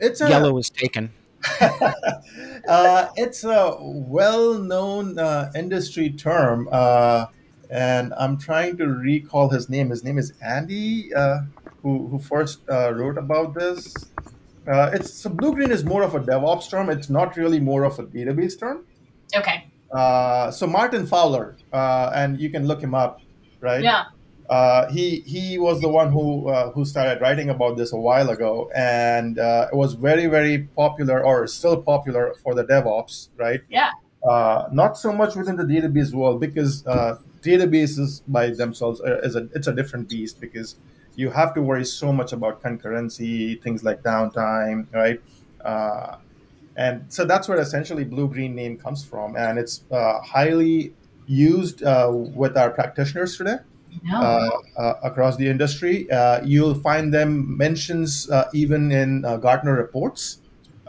It's 0.00 0.20
a, 0.20 0.28
yellow 0.28 0.52
was 0.52 0.70
taken. 0.70 1.12
uh, 1.60 3.08
it's 3.16 3.44
a 3.44 3.76
well-known 3.80 5.18
uh, 5.18 5.52
industry 5.54 6.10
term, 6.10 6.68
uh, 6.72 7.26
and 7.70 8.14
I'm 8.14 8.38
trying 8.38 8.76
to 8.78 8.86
recall 8.86 9.50
his 9.50 9.68
name. 9.68 9.90
His 9.90 10.02
name 10.02 10.18
is 10.18 10.32
Andy. 10.44 11.14
Uh, 11.84 11.88
who 11.88 12.08
who 12.08 12.18
first 12.18 12.60
uh, 12.70 12.92
wrote 12.94 13.18
about 13.18 13.54
this. 13.54 13.94
Uh, 14.66 14.90
it's 14.94 15.12
so 15.12 15.28
blue 15.28 15.54
green 15.54 15.70
is 15.70 15.84
more 15.84 16.02
of 16.02 16.14
a 16.14 16.20
DevOps 16.20 16.70
term. 16.70 16.88
It's 16.88 17.10
not 17.10 17.36
really 17.36 17.60
more 17.60 17.84
of 17.84 17.98
a 17.98 18.04
database 18.04 18.58
term. 18.58 18.84
Okay. 19.36 19.66
Uh, 19.92 20.50
so 20.50 20.66
Martin 20.66 21.06
Fowler, 21.06 21.56
uh, 21.72 22.10
and 22.14 22.40
you 22.40 22.50
can 22.50 22.66
look 22.66 22.80
him 22.80 22.94
up, 22.94 23.20
right? 23.60 23.82
Yeah. 23.82 24.04
Uh, 24.48 24.90
he 24.90 25.20
he 25.20 25.58
was 25.58 25.80
the 25.80 25.88
one 25.88 26.10
who 26.10 26.48
uh, 26.48 26.70
who 26.72 26.84
started 26.84 27.20
writing 27.20 27.50
about 27.50 27.76
this 27.76 27.92
a 27.92 27.96
while 27.96 28.30
ago, 28.30 28.70
and 28.74 29.38
it 29.38 29.74
was 29.74 29.94
very 29.94 30.26
very 30.26 30.68
popular, 30.76 31.22
or 31.24 31.46
still 31.46 31.80
popular 31.80 32.34
for 32.42 32.54
the 32.54 32.64
DevOps, 32.64 33.28
right? 33.36 33.60
Yeah. 33.68 33.90
not 34.72 34.96
so 34.98 35.12
much 35.12 35.36
within 35.36 35.56
the 35.56 35.64
database 35.64 36.12
world 36.12 36.40
because 36.40 36.82
databases 37.42 38.22
by 38.28 38.50
themselves 38.50 39.00
is 39.22 39.36
a 39.36 39.48
it's 39.54 39.66
a 39.66 39.72
different 39.72 40.08
beast 40.08 40.40
because 40.40 40.76
you 41.16 41.30
have 41.30 41.54
to 41.54 41.62
worry 41.62 41.84
so 41.84 42.12
much 42.12 42.32
about 42.32 42.62
concurrency, 42.62 43.60
things 43.62 43.84
like 43.84 44.02
downtime, 44.02 44.86
right? 44.92 45.20
Uh, 45.64 46.16
and 46.76 47.04
so 47.08 47.24
that's 47.24 47.48
where 47.48 47.58
essentially 47.58 48.04
blue 48.04 48.28
green 48.28 48.54
name 48.54 48.76
comes 48.76 49.04
from, 49.04 49.36
and 49.36 49.58
it's 49.58 49.84
uh, 49.90 50.20
highly 50.20 50.92
used 51.26 51.82
uh, 51.82 52.10
with 52.12 52.56
our 52.56 52.70
practitioners 52.70 53.36
today. 53.36 53.56
No. 54.02 54.20
Uh, 54.20 54.50
uh, 54.76 54.94
across 55.04 55.36
the 55.36 55.48
industry, 55.48 56.10
uh, 56.10 56.40
you'll 56.44 56.74
find 56.74 57.14
them 57.14 57.56
mentions 57.56 58.28
even 58.52 58.90
in 58.90 59.22
Gartner 59.40 59.74
reports 59.74 60.38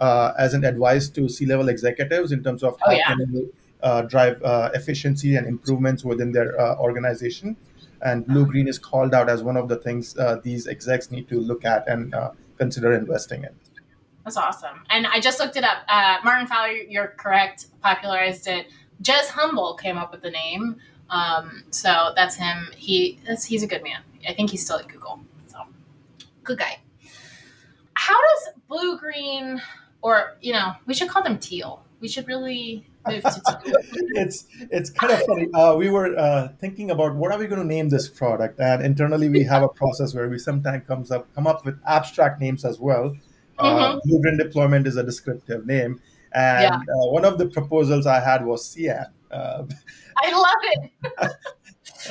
as 0.02 0.56
an 0.56 0.66
advice 0.66 1.08
to 1.10 1.30
C-level 1.30 1.70
executives 1.70 2.32
in 2.32 2.44
terms 2.44 2.64
of 2.64 2.74
oh, 2.74 2.90
how 2.90 2.92
yeah. 2.92 3.14
can 3.16 4.08
drive 4.08 4.42
efficiency 4.74 5.36
and 5.36 5.46
improvements 5.46 6.04
within 6.04 6.32
their 6.32 6.60
organization 6.80 7.56
and 8.02 8.26
blue 8.26 8.46
green 8.46 8.68
is 8.68 8.80
called 8.80 9.14
out 9.14 9.30
as 9.30 9.44
one 9.44 9.58
of 9.58 9.68
the 9.68 9.78
things 9.78 10.18
uh, 10.18 10.40
these 10.44 10.68
execs 10.68 11.12
need 11.12 11.28
to 11.30 11.40
look 11.40 11.66
at 11.66 11.88
and 11.88 12.14
uh, 12.14 12.32
consider 12.58 12.94
investing 12.94 13.44
in. 13.44 13.50
That's 14.24 14.38
awesome. 14.38 14.84
And 14.90 15.06
I 15.06 15.20
just 15.20 15.40
looked 15.40 15.56
it 15.56 15.64
up. 15.64 15.84
Uh, 15.88 16.18
Martin 16.24 16.48
Fowler, 16.48 16.72
you're 16.72 17.14
correct, 17.18 17.68
popularized 17.82 18.48
it. 18.48 18.68
Jez 19.04 19.28
Humble 19.28 19.76
came 19.76 19.98
up 19.98 20.12
with 20.12 20.22
the 20.22 20.32
name. 20.32 20.78
Um, 21.10 21.64
so 21.70 22.12
that's 22.16 22.36
him. 22.36 22.70
He 22.76 23.20
that's, 23.28 23.46
he's 23.46 23.62
a 23.62 23.68
good 23.68 23.84
man. 23.84 24.02
I 24.28 24.34
think 24.34 24.50
he's 24.50 24.64
still 24.64 24.80
at 24.80 24.88
Google. 24.88 25.20
So 25.48 25.60
good 26.44 26.58
guy. 26.58 26.80
How 27.94 28.20
does 28.20 28.54
blue 28.68 28.98
green, 28.98 29.62
or 30.02 30.38
you 30.42 30.54
know, 30.54 30.74
we 30.88 30.94
should 30.94 31.10
call 31.10 31.24
them 31.24 31.38
teal. 31.38 31.86
We 32.00 32.08
should 32.08 32.28
really 32.28 32.88
it's 33.08 34.46
it's 34.72 34.90
kind 34.90 35.14
of 35.14 35.22
funny. 35.24 35.48
Uh, 35.54 35.76
we 35.76 35.90
were 35.90 36.18
uh, 36.18 36.50
thinking 36.60 36.92
about 36.92 37.16
what 37.16 37.32
are 37.32 37.38
we 37.38 37.46
going 37.46 37.62
to 37.62 37.68
name 37.68 37.90
this 37.90 38.10
product, 38.10 38.60
and 38.60 38.84
internally 38.84 39.30
we 39.30 39.44
have 39.44 39.64
a 39.64 39.70
process 39.70 40.16
where 40.16 40.28
we 40.28 40.40
sometimes 40.40 40.86
comes 40.88 41.12
up 41.12 41.34
come 41.36 41.46
up 41.46 41.66
with 41.66 41.80
abstract 41.88 42.42
names 42.42 42.66
as 42.66 42.80
well. 42.80 43.16
Uh, 43.60 43.96
mm-hmm. 43.96 44.10
Blue 44.10 44.38
deployment 44.38 44.88
is 44.88 44.98
a 44.98 45.04
descriptive 45.04 45.66
name, 45.66 46.02
and 46.34 46.64
yeah. 46.64 46.76
uh, 46.76 47.12
one 47.12 47.26
of 47.26 47.38
the 47.38 47.48
proposals 47.48 48.08
I 48.08 48.20
had 48.20 48.46
was 48.46 48.66
Cyan. 48.66 49.06
Uh, 49.30 49.64
I 50.18 50.32
love 50.32 50.56
it. 50.64 51.32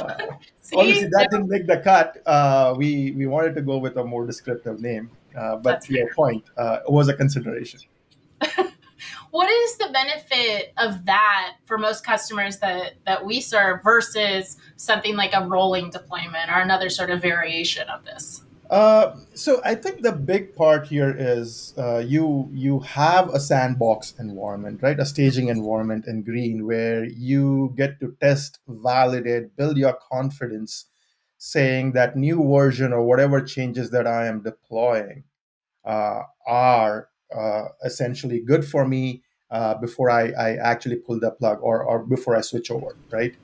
obviously, 0.77 1.09
that 1.09 1.29
didn't 1.31 1.49
make 1.49 1.67
the 1.67 1.79
cut. 1.79 2.19
Uh, 2.25 2.75
we 2.77 3.13
we 3.13 3.27
wanted 3.27 3.55
to 3.57 3.63
go 3.63 3.79
with 3.79 3.97
a 3.97 4.05
more 4.05 4.27
descriptive 4.27 4.81
name, 4.81 5.11
uh, 5.37 5.57
but 5.57 5.63
That's 5.63 5.87
to 5.89 5.95
your 5.95 6.15
point, 6.15 6.45
uh, 6.57 6.81
it 6.87 6.93
was 6.93 7.09
a 7.09 7.15
consideration. 7.15 7.81
What 9.35 9.51
is 9.51 9.77
the 9.79 9.89
benefit 9.93 10.73
of 10.77 11.07
that 11.07 11.57
for 11.65 11.77
most 11.77 12.07
customers 12.07 12.59
that 12.59 12.93
that 13.05 13.27
we 13.27 13.41
serve 13.41 13.83
versus 13.83 14.59
something 14.77 15.17
like 15.17 15.35
a 15.35 15.45
rolling 15.45 15.91
deployment 15.91 16.49
or 16.53 16.61
another 16.61 16.89
sort 16.89 17.11
of 17.11 17.21
variation 17.21 17.89
of 17.89 18.05
this? 18.05 18.45
Uh, 18.71 19.17
so 19.35 19.61
I 19.65 19.75
think 19.75 20.03
the 20.03 20.13
big 20.13 20.55
part 20.55 20.87
here 20.87 21.13
is 21.19 21.75
uh, 21.77 21.99
you 21.99 22.49
you 22.53 22.79
have 22.79 23.29
a 23.31 23.41
sandbox 23.41 24.15
environment, 24.21 24.79
right? 24.85 25.01
A 25.01 25.05
staging 25.05 25.49
environment 25.49 26.07
in 26.07 26.23
Green 26.23 26.65
where 26.65 27.05
you 27.05 27.75
get 27.77 27.99
to 27.99 28.17
test, 28.21 28.61
validate, 28.69 29.57
build 29.57 29.77
your 29.77 29.99
confidence, 30.13 30.85
saying 31.39 31.91
that 31.95 32.17
new 32.17 32.41
version 32.49 32.93
or 32.93 33.03
whatever 33.03 33.41
changes 33.41 33.91
that 33.91 34.07
I 34.07 34.27
am 34.27 34.45
deploying 34.45 35.25
uh, 35.85 36.21
are 36.47 37.09
uh, 37.35 37.65
essentially 37.85 38.39
good 38.39 38.65
for 38.65 38.87
me 38.87 39.24
uh, 39.55 39.75
before 39.75 40.11
I, 40.11 40.33
I 40.33 40.57
actually 40.57 40.97
pull 40.97 41.21
the 41.21 41.31
plug 41.31 41.59
or, 41.63 41.85
or 41.85 42.05
before 42.05 42.35
I 42.37 42.41
switch 42.41 42.71
over, 42.71 42.97
right? 43.11 43.35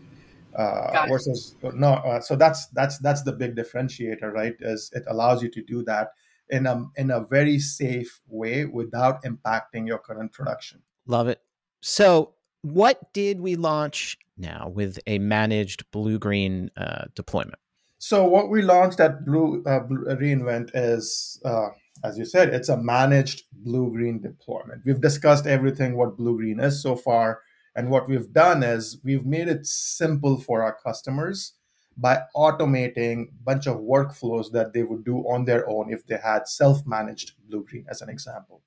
Uh, 0.55 1.07
versus 1.09 1.55
no, 1.63 1.93
uh, 1.93 2.21
so 2.21 2.35
that's 2.35 2.67
that's 2.69 2.99
that's 2.99 3.23
the 3.23 3.33
big 3.33 3.55
differentiator, 3.55 4.33
right? 4.33 4.55
Is 4.59 4.91
it 4.93 5.05
allows 5.07 5.45
you 5.45 5.49
to 5.49 5.63
do 5.63 5.85
that 5.85 6.09
in 6.49 6.67
a 6.67 6.85
in 6.97 7.13
a 7.13 7.21
very 7.21 7.61
safe 7.61 8.21
way 8.27 8.65
without 8.65 9.23
impacting 9.23 9.87
your 9.87 9.99
current 9.99 10.33
production. 10.33 10.83
Love 11.07 11.29
it. 11.29 11.41
So, 11.81 12.35
what 12.63 13.13
did 13.13 13.41
we 13.41 13.55
launch 13.55 14.19
now 14.37 14.69
with 14.69 14.99
a 15.07 15.21
managed 15.21 15.89
blue 15.93 16.19
green 16.19 16.73
uh, 16.77 17.05
deployment? 17.15 17.61
So, 17.99 18.25
what 18.25 18.51
we 18.51 18.63
launched 18.63 18.99
at 18.99 19.25
Blue, 19.25 19.63
uh, 19.65 19.81
Blue 19.81 20.05
reInvent 20.07 20.71
is 20.75 21.41
uh, 21.45 21.69
as 22.05 22.19
you 22.19 22.25
said, 22.25 22.55
it's 22.55 22.69
a 22.69 22.77
managed 22.77 23.45
blue 23.53 23.91
green 23.91 24.21
deployment. 24.21 24.83
We've 24.85 25.01
discussed 25.01 25.47
everything 25.47 25.97
what 25.97 26.17
blue 26.17 26.37
green 26.37 26.61
is 26.61 26.83
so 26.83 26.97
far. 26.97 27.43
And 27.77 27.91
what 27.91 28.09
we've 28.09 28.33
done 28.33 28.63
is 28.63 28.99
we've 29.05 29.27
made 29.27 29.49
it 29.49 29.67
simple 29.67 30.41
for 30.41 30.63
our 30.63 30.77
customers 30.85 31.55
by 31.97 32.23
automating 32.35 33.29
a 33.29 33.43
bunch 33.45 33.67
of 33.67 33.79
workflows 33.79 34.51
that 34.53 34.73
they 34.73 34.83
would 34.83 35.05
do 35.05 35.19
on 35.19 35.45
their 35.45 35.69
own 35.69 35.93
if 35.93 36.07
they 36.07 36.17
had 36.17 36.49
self 36.49 36.87
managed 36.87 37.33
blue 37.49 37.65
green, 37.69 37.87
as 37.89 38.01
an 38.01 38.09
example. 38.09 38.63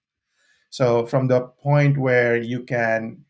So, 0.69 1.05
from 1.05 1.27
the 1.27 1.41
point 1.41 1.97
where 1.97 2.37
you 2.37 2.63
can 2.63 3.25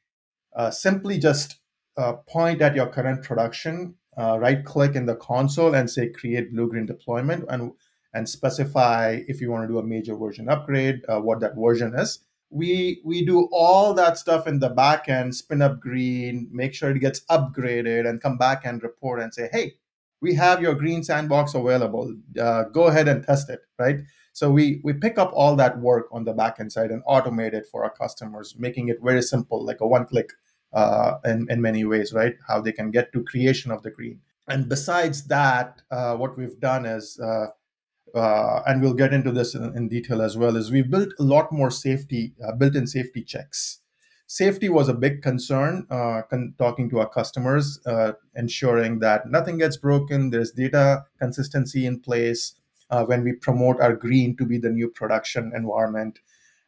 uh, 0.55 0.71
simply 0.71 1.17
just 1.17 1.57
uh, 1.97 2.13
point 2.13 2.61
at 2.61 2.75
your 2.75 2.87
current 2.87 3.23
production, 3.23 3.95
uh, 4.17 4.37
right 4.39 4.63
click 4.63 4.95
in 4.95 5.05
the 5.05 5.15
console 5.15 5.73
and 5.73 5.89
say 5.89 6.09
create 6.09 6.51
blue 6.51 6.69
green 6.69 6.85
deployment. 6.85 7.45
And 7.49 7.71
and 8.13 8.27
specify 8.29 9.21
if 9.27 9.41
you 9.41 9.51
want 9.51 9.63
to 9.63 9.73
do 9.73 9.79
a 9.79 9.83
major 9.83 10.15
version 10.15 10.49
upgrade, 10.49 11.01
uh, 11.09 11.19
what 11.19 11.39
that 11.39 11.55
version 11.55 11.93
is. 11.95 12.19
We 12.49 13.01
we 13.03 13.25
do 13.25 13.49
all 13.51 13.93
that 13.95 14.17
stuff 14.17 14.47
in 14.47 14.59
the 14.59 14.69
back 14.69 15.09
end, 15.09 15.35
spin 15.35 15.61
up 15.61 15.79
green, 15.79 16.47
make 16.51 16.73
sure 16.73 16.91
it 16.91 16.99
gets 16.99 17.21
upgraded, 17.21 18.07
and 18.07 18.21
come 18.21 18.37
back 18.37 18.65
and 18.65 18.83
report 18.83 19.19
and 19.21 19.33
say, 19.33 19.49
hey, 19.51 19.73
we 20.21 20.35
have 20.35 20.61
your 20.61 20.75
green 20.75 21.03
sandbox 21.03 21.55
available. 21.55 22.15
Uh, 22.39 22.63
go 22.65 22.85
ahead 22.85 23.07
and 23.07 23.25
test 23.25 23.49
it, 23.49 23.61
right? 23.79 24.01
So 24.33 24.51
we 24.51 24.81
we 24.83 24.93
pick 24.93 25.17
up 25.17 25.31
all 25.33 25.55
that 25.55 25.79
work 25.79 26.07
on 26.11 26.25
the 26.25 26.33
backend 26.33 26.71
side 26.71 26.91
and 26.91 27.03
automate 27.05 27.53
it 27.53 27.65
for 27.71 27.83
our 27.83 27.91
customers, 27.91 28.55
making 28.57 28.87
it 28.87 28.97
very 29.03 29.21
simple, 29.21 29.65
like 29.65 29.81
a 29.81 29.87
one 29.87 30.05
click 30.05 30.29
uh, 30.73 31.15
in 31.25 31.47
in 31.49 31.61
many 31.61 31.85
ways, 31.85 32.13
right? 32.13 32.35
How 32.47 32.61
they 32.61 32.71
can 32.71 32.91
get 32.91 33.11
to 33.13 33.23
creation 33.23 33.71
of 33.71 33.81
the 33.83 33.91
green. 33.91 34.21
And 34.47 34.69
besides 34.69 35.25
that, 35.27 35.81
uh, 35.89 36.15
what 36.17 36.37
we've 36.37 36.59
done 36.59 36.85
is 36.85 37.19
uh, 37.19 37.47
uh, 38.15 38.61
and 38.67 38.81
we'll 38.81 38.93
get 38.93 39.13
into 39.13 39.31
this 39.31 39.55
in, 39.55 39.75
in, 39.75 39.87
detail 39.87 40.21
as 40.21 40.37
well, 40.37 40.55
is 40.55 40.71
we've 40.71 40.89
built 40.89 41.09
a 41.19 41.23
lot 41.23 41.51
more 41.51 41.71
safety, 41.71 42.33
uh, 42.45 42.51
built-in 42.51 42.85
safety 42.85 43.23
checks. 43.23 43.79
Safety 44.27 44.69
was 44.69 44.87
a 44.87 44.93
big 44.93 45.21
concern, 45.21 45.87
uh, 45.89 46.21
con- 46.29 46.53
talking 46.57 46.89
to 46.89 46.99
our 46.99 47.09
customers, 47.09 47.79
uh, 47.85 48.13
ensuring 48.35 48.99
that 48.99 49.29
nothing 49.29 49.57
gets 49.57 49.77
broken, 49.77 50.29
there's 50.29 50.51
data 50.51 51.03
consistency 51.19 51.85
in 51.85 51.99
place 51.99 52.55
uh, 52.89 53.03
when 53.03 53.23
we 53.23 53.33
promote 53.33 53.81
our 53.81 53.95
green 53.95 54.37
to 54.37 54.45
be 54.45 54.57
the 54.59 54.69
new 54.69 54.89
production 54.89 55.51
environment. 55.55 56.19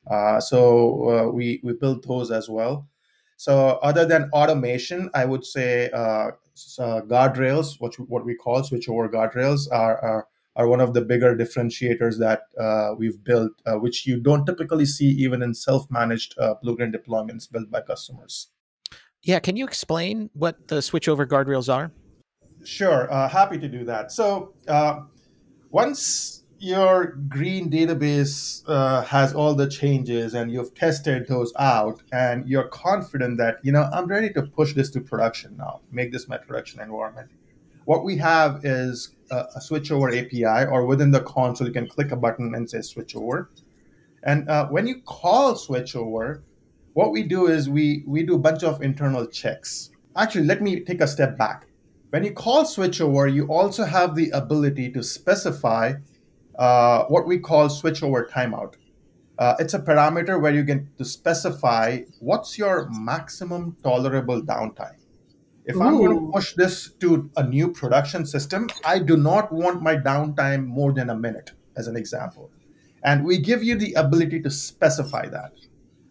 Uh, 0.10 0.40
so 0.40 1.32
we, 1.32 1.60
we 1.64 1.74
built 1.74 2.08
those 2.08 2.32
as 2.32 2.50
well. 2.50 2.88
So 3.38 3.80
other 3.84 4.06
than 4.06 4.30
automation, 4.32 5.10
I 5.14 5.26
would 5.26 5.46
say 5.46 5.90
guardrails, 5.94 7.80
what, 7.80 7.96
what 8.00 8.26
we 8.26 8.36
call 8.36 8.62
switchover 8.62 9.12
guardrails, 9.12 9.68
are, 9.72 9.98
are 10.00 10.28
are 10.56 10.68
one 10.68 10.80
of 10.80 10.94
the 10.94 11.02
bigger 11.02 11.36
differentiators 11.36 12.18
that 12.20 12.44
uh, 12.60 12.96
we've 12.98 13.24
built, 13.24 13.52
uh, 13.66 13.74
which 13.76 14.08
you 14.08 14.20
don't 14.20 14.46
typically 14.46 14.86
see 14.86 15.08
even 15.08 15.42
in 15.42 15.54
self-managed 15.54 16.36
uh, 16.40 16.54
Blue-green 16.62 16.92
deployments 16.92 17.52
built 17.52 17.70
by 17.70 17.82
customers. 17.82 18.50
Yeah, 19.24 19.40
can 19.40 19.58
you 19.58 19.66
explain 19.66 20.30
what 20.34 20.68
the 20.68 20.76
switchover 20.76 21.26
guardrails 21.26 21.74
are? 21.74 21.92
Sure, 22.64 23.12
uh, 23.12 23.28
happy 23.28 23.58
to 23.58 23.68
do 23.68 23.84
that. 23.86 24.12
So 24.12 24.54
uh, 24.68 25.02
once 25.72 26.44
your 26.60 27.18
green 27.28 27.70
database 27.70 28.64
uh, 28.68 29.02
has 29.04 29.34
all 29.34 29.54
the 29.56 29.70
changes 29.70 30.34
and 30.34 30.52
you've 30.52 30.74
tested 30.74 31.28
those 31.28 31.52
out 31.60 32.02
and 32.12 32.48
you're 32.48 32.68
confident 32.70 33.38
that 33.38 33.58
you 33.62 33.72
know 33.72 33.90
i'm 33.94 34.08
ready 34.08 34.32
to 34.32 34.42
push 34.42 34.74
this 34.74 34.90
to 34.90 35.02
production 35.02 35.56
now 35.58 35.82
make 35.92 36.12
this 36.12 36.28
my 36.28 36.38
production 36.38 36.80
environment 36.80 37.30
what 37.86 38.04
we 38.04 38.18
have 38.18 38.66
is 38.66 39.16
a, 39.32 39.46
a 39.56 39.60
switchover 39.60 40.10
API, 40.10 40.70
or 40.70 40.86
within 40.86 41.12
the 41.12 41.22
console, 41.22 41.68
you 41.68 41.74
can 41.74 41.88
click 41.88 42.12
a 42.12 42.16
button 42.16 42.54
and 42.56 42.70
say 42.70 42.82
switch 42.82 43.16
over. 43.16 43.50
And 44.24 44.50
uh, 44.50 44.68
when 44.68 44.88
you 44.88 45.02
call 45.02 45.54
switchover, 45.54 46.42
what 46.94 47.12
we 47.12 47.24
do 47.24 47.48
is 47.48 47.70
we 47.70 48.04
we 48.08 48.24
do 48.24 48.36
a 48.36 48.40
bunch 48.40 48.64
of 48.64 48.82
internal 48.82 49.26
checks. 49.28 49.92
Actually, 50.16 50.46
let 50.46 50.62
me 50.62 50.80
take 50.80 51.02
a 51.02 51.08
step 51.08 51.38
back. 51.38 51.68
When 52.10 52.24
you 52.24 52.32
call 52.32 52.64
switchover, 52.64 53.32
you 53.34 53.48
also 53.48 53.84
have 53.84 54.16
the 54.16 54.30
ability 54.30 54.92
to 54.94 55.04
specify 55.04 55.94
uh, 56.58 57.04
what 57.06 57.28
we 57.28 57.38
call 57.38 57.68
switchover 57.68 58.30
timeout. 58.30 58.76
Uh, 59.38 59.56
it's 59.60 59.74
a 59.74 59.80
parameter 59.80 60.42
where 60.42 60.54
you 60.54 60.64
get 60.64 60.98
to 60.98 61.04
specify 61.04 62.00
what's 62.20 62.58
your 62.58 62.90
maximum 62.90 63.76
tolerable 63.84 64.42
downtime. 64.42 64.96
If 65.66 65.76
Ooh. 65.76 65.84
I'm 65.84 65.98
going 65.98 66.20
to 66.20 66.32
push 66.32 66.54
this 66.54 66.92
to 67.00 67.30
a 67.38 67.44
new 67.44 67.72
production 67.72 68.26
system, 68.26 68.70
I 68.84 69.00
do 69.00 69.18
not 69.18 69.52
want 69.52 69.82
my 69.82 69.96
downtime 69.96 70.66
more 70.66 70.94
than 70.94 71.10
a 71.10 71.16
minute, 71.16 71.52
as 71.76 71.88
an 71.88 71.96
example. 71.96 72.52
And 73.04 73.24
we 73.24 73.38
give 73.38 73.64
you 73.64 73.76
the 73.76 73.94
ability 73.94 74.42
to 74.42 74.50
specify 74.50 75.28
that. 75.30 75.54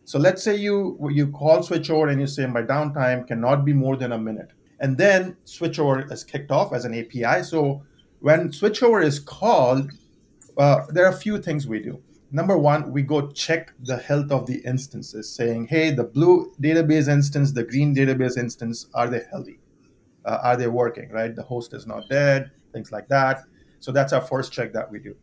So 0.05 0.19
let's 0.19 0.43
say 0.43 0.57
you 0.57 0.99
you 1.11 1.29
call 1.29 1.61
switchover 1.61 2.11
and 2.11 2.21
you 2.21 2.27
say 2.27 2.47
my 2.47 2.63
downtime 2.63 3.27
cannot 3.27 3.65
be 3.65 3.73
more 3.73 3.97
than 3.97 4.13
a 4.13 4.19
minute. 4.19 4.51
And 4.81 4.99
then 4.99 5.37
switchover 5.47 6.11
is 6.13 6.25
kicked 6.25 6.51
off 6.51 6.73
as 6.73 6.85
an 6.85 6.95
API. 6.95 7.43
So 7.43 7.83
when 8.21 8.51
switchover 8.51 9.03
is 9.03 9.19
called, 9.19 9.91
uh, 10.59 10.87
there 10.91 11.07
are 11.07 11.11
a 11.11 11.17
few 11.17 11.41
things 11.41 11.67
we 11.67 11.81
do. 11.81 12.03
Number 12.35 12.59
one, 12.59 12.91
we 12.91 13.03
go 13.03 13.31
check 13.31 13.73
the 13.85 13.97
health 13.97 14.33
of 14.33 14.45
the 14.49 14.57
instances, 14.65 15.33
saying, 15.33 15.69
hey, 15.69 15.93
the 15.93 16.03
blue 16.03 16.53
database 16.61 17.07
instance, 17.07 17.53
the 17.53 17.63
green 17.63 17.95
database 17.95 18.37
instance, 18.37 18.89
are 18.93 19.09
they 19.09 19.23
healthy? 19.31 19.61
Uh, 20.25 20.39
are 20.43 20.57
they 20.57 20.67
working, 20.67 21.13
right? 21.13 21.33
The 21.33 21.45
host 21.45 21.73
is 21.75 21.87
not 21.87 22.09
dead, 22.09 22.51
things 22.73 22.91
like 22.91 23.07
that. 23.07 23.45
So 23.79 23.93
that's 23.93 24.13
our 24.13 24.21
first 24.21 24.53
check 24.53 24.73
that 24.73 24.91
we 24.91 24.99
do. 24.99 25.15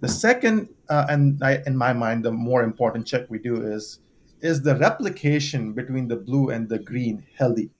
The 0.00 0.08
second, 0.08 0.70
uh, 0.88 1.06
and 1.08 1.40
I, 1.44 1.62
in 1.64 1.76
my 1.76 1.92
mind, 1.92 2.24
the 2.24 2.32
more 2.32 2.64
important 2.64 3.06
check 3.06 3.30
we 3.30 3.38
do 3.38 3.62
is, 3.62 4.00
is 4.40 4.60
the 4.60 4.74
replication 4.74 5.74
between 5.74 6.08
the 6.08 6.16
blue 6.16 6.50
and 6.50 6.68
the 6.68 6.80
green 6.80 7.24
healthy, 7.36 7.70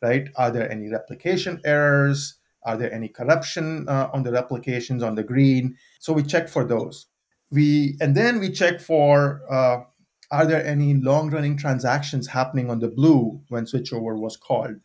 right? 0.00 0.30
Are 0.36 0.50
there 0.50 0.72
any 0.72 0.88
replication 0.88 1.60
errors? 1.66 2.36
Are 2.62 2.78
there 2.78 2.90
any 2.90 3.08
corruption 3.08 3.86
uh, 3.86 4.08
on 4.14 4.22
the 4.22 4.32
replications 4.32 5.02
on 5.02 5.14
the 5.14 5.22
green? 5.22 5.76
So 5.98 6.14
we 6.14 6.22
check 6.22 6.48
for 6.48 6.64
those 6.64 7.08
we 7.50 7.96
and 8.00 8.16
then 8.16 8.40
we 8.40 8.50
check 8.50 8.80
for 8.80 9.42
uh, 9.50 9.82
are 10.30 10.46
there 10.46 10.64
any 10.64 10.94
long 10.94 11.30
running 11.30 11.56
transactions 11.56 12.28
happening 12.28 12.70
on 12.70 12.80
the 12.80 12.88
blue 12.88 13.40
when 13.48 13.64
switchover 13.64 14.18
was 14.18 14.36
called 14.36 14.76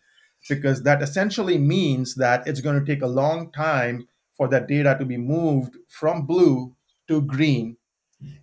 because 0.47 0.83
that 0.83 1.01
essentially 1.01 1.57
means 1.57 2.15
that 2.15 2.45
it's 2.47 2.61
going 2.61 2.79
to 2.79 2.85
take 2.85 3.01
a 3.01 3.07
long 3.07 3.51
time 3.51 4.07
for 4.35 4.47
that 4.47 4.67
data 4.67 4.95
to 4.97 5.05
be 5.05 5.17
moved 5.17 5.75
from 5.87 6.25
blue 6.25 6.75
to 7.07 7.21
green 7.21 7.75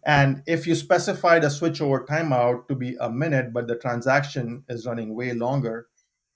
and 0.04 0.42
if 0.46 0.66
you 0.66 0.74
specify 0.74 1.38
the 1.38 1.48
switchover 1.48 2.06
timeout 2.06 2.66
to 2.68 2.74
be 2.74 2.96
a 3.00 3.10
minute 3.10 3.52
but 3.52 3.66
the 3.66 3.76
transaction 3.76 4.64
is 4.68 4.86
running 4.86 5.14
way 5.14 5.32
longer 5.32 5.86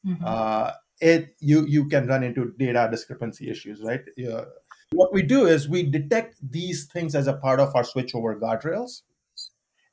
mm-hmm. 0.07 0.23
uh, 0.25 0.71
it 1.01 1.35
you 1.41 1.67
you 1.67 1.89
can 1.89 2.07
run 2.07 2.23
into 2.23 2.53
data 2.59 2.89
discrepancy 2.91 3.51
issues 3.51 3.83
right 3.83 4.03
yeah. 4.17 4.45
What 4.93 5.13
we 5.13 5.23
do 5.23 5.47
is 5.47 5.69
we 5.69 5.83
detect 5.85 6.37
these 6.43 6.87
things 6.87 7.15
as 7.15 7.27
a 7.27 7.35
part 7.35 7.61
of 7.61 7.75
our 7.75 7.83
switchover 7.83 8.39
guardrails 8.39 9.03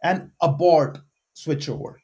and 0.03 0.31
abort 0.41 0.99
switchover, 1.35 1.95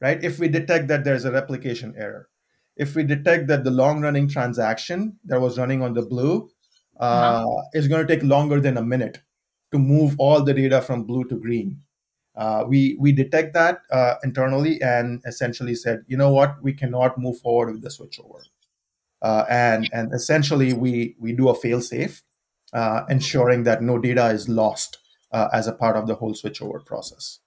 right? 0.00 0.22
If 0.22 0.38
we 0.38 0.48
detect 0.48 0.88
that 0.88 1.04
there's 1.04 1.24
a 1.24 1.32
replication 1.32 1.94
error, 1.96 2.28
if 2.76 2.94
we 2.94 3.04
detect 3.04 3.46
that 3.48 3.64
the 3.64 3.70
long 3.70 4.02
running 4.02 4.28
transaction 4.28 5.18
that 5.24 5.40
was 5.40 5.58
running 5.58 5.82
on 5.82 5.94
the 5.94 6.02
blue 6.02 6.50
uh, 7.00 7.04
uh-huh. 7.04 7.62
is 7.72 7.88
going 7.88 8.06
to 8.06 8.14
take 8.14 8.24
longer 8.24 8.60
than 8.60 8.76
a 8.76 8.82
minute 8.82 9.18
to 9.72 9.78
move 9.78 10.14
all 10.18 10.42
the 10.42 10.54
data 10.54 10.80
from 10.82 11.04
blue 11.04 11.24
to 11.24 11.36
green, 11.36 11.80
Uh, 12.36 12.66
we 12.66 12.96
we 12.98 13.12
detect 13.14 13.54
that 13.54 13.78
uh, 13.94 14.14
internally 14.24 14.82
and 14.82 15.22
essentially 15.24 15.74
said, 15.74 16.02
you 16.08 16.18
know 16.18 16.32
what, 16.34 16.58
we 16.66 16.72
cannot 16.74 17.16
move 17.16 17.38
forward 17.38 17.70
with 17.70 17.82
the 17.82 17.88
switchover, 17.88 18.42
uh, 19.22 19.44
and 19.48 19.86
and 19.92 20.12
essentially 20.12 20.74
we 20.74 21.14
we 21.22 21.30
do 21.32 21.48
a 21.48 21.54
fail 21.54 21.80
safe, 21.80 22.24
ensuring 23.08 23.64
that 23.64 23.82
no 23.82 23.98
data 23.98 24.26
is 24.26 24.48
lost 24.48 24.98
uh, 25.32 25.48
as 25.52 25.66
a 25.66 25.72
part 25.72 25.96
of 25.96 26.06
the 26.06 26.14
whole 26.14 26.34
switchover 26.34 26.84
process. 26.84 27.40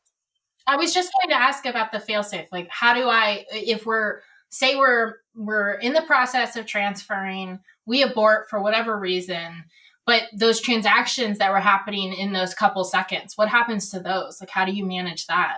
I 0.65 0.75
was 0.75 0.93
just 0.93 1.11
going 1.21 1.29
to 1.29 1.41
ask 1.41 1.65
about 1.65 1.91
the 1.91 1.99
fail 1.99 2.23
safe. 2.23 2.47
Like, 2.51 2.67
how 2.69 2.93
do 2.93 3.07
I, 3.07 3.45
if 3.51 3.85
we're 3.85 4.21
say 4.49 4.75
we're 4.75 5.15
we're 5.35 5.73
in 5.73 5.93
the 5.93 6.01
process 6.01 6.55
of 6.55 6.65
transferring, 6.65 7.59
we 7.85 8.03
abort 8.03 8.49
for 8.49 8.61
whatever 8.61 8.97
reason 8.97 9.65
but 10.07 10.23
those 10.33 10.61
transactions 10.61 11.37
that 11.37 11.51
were 11.51 11.59
happening 11.59 12.13
in 12.13 12.33
those 12.33 12.55
couple 12.55 12.83
seconds 12.83 13.33
what 13.35 13.49
happens 13.49 13.89
to 13.89 13.99
those 13.99 14.39
like 14.39 14.49
how 14.49 14.65
do 14.65 14.71
you 14.71 14.85
manage 14.85 15.27
that 15.27 15.57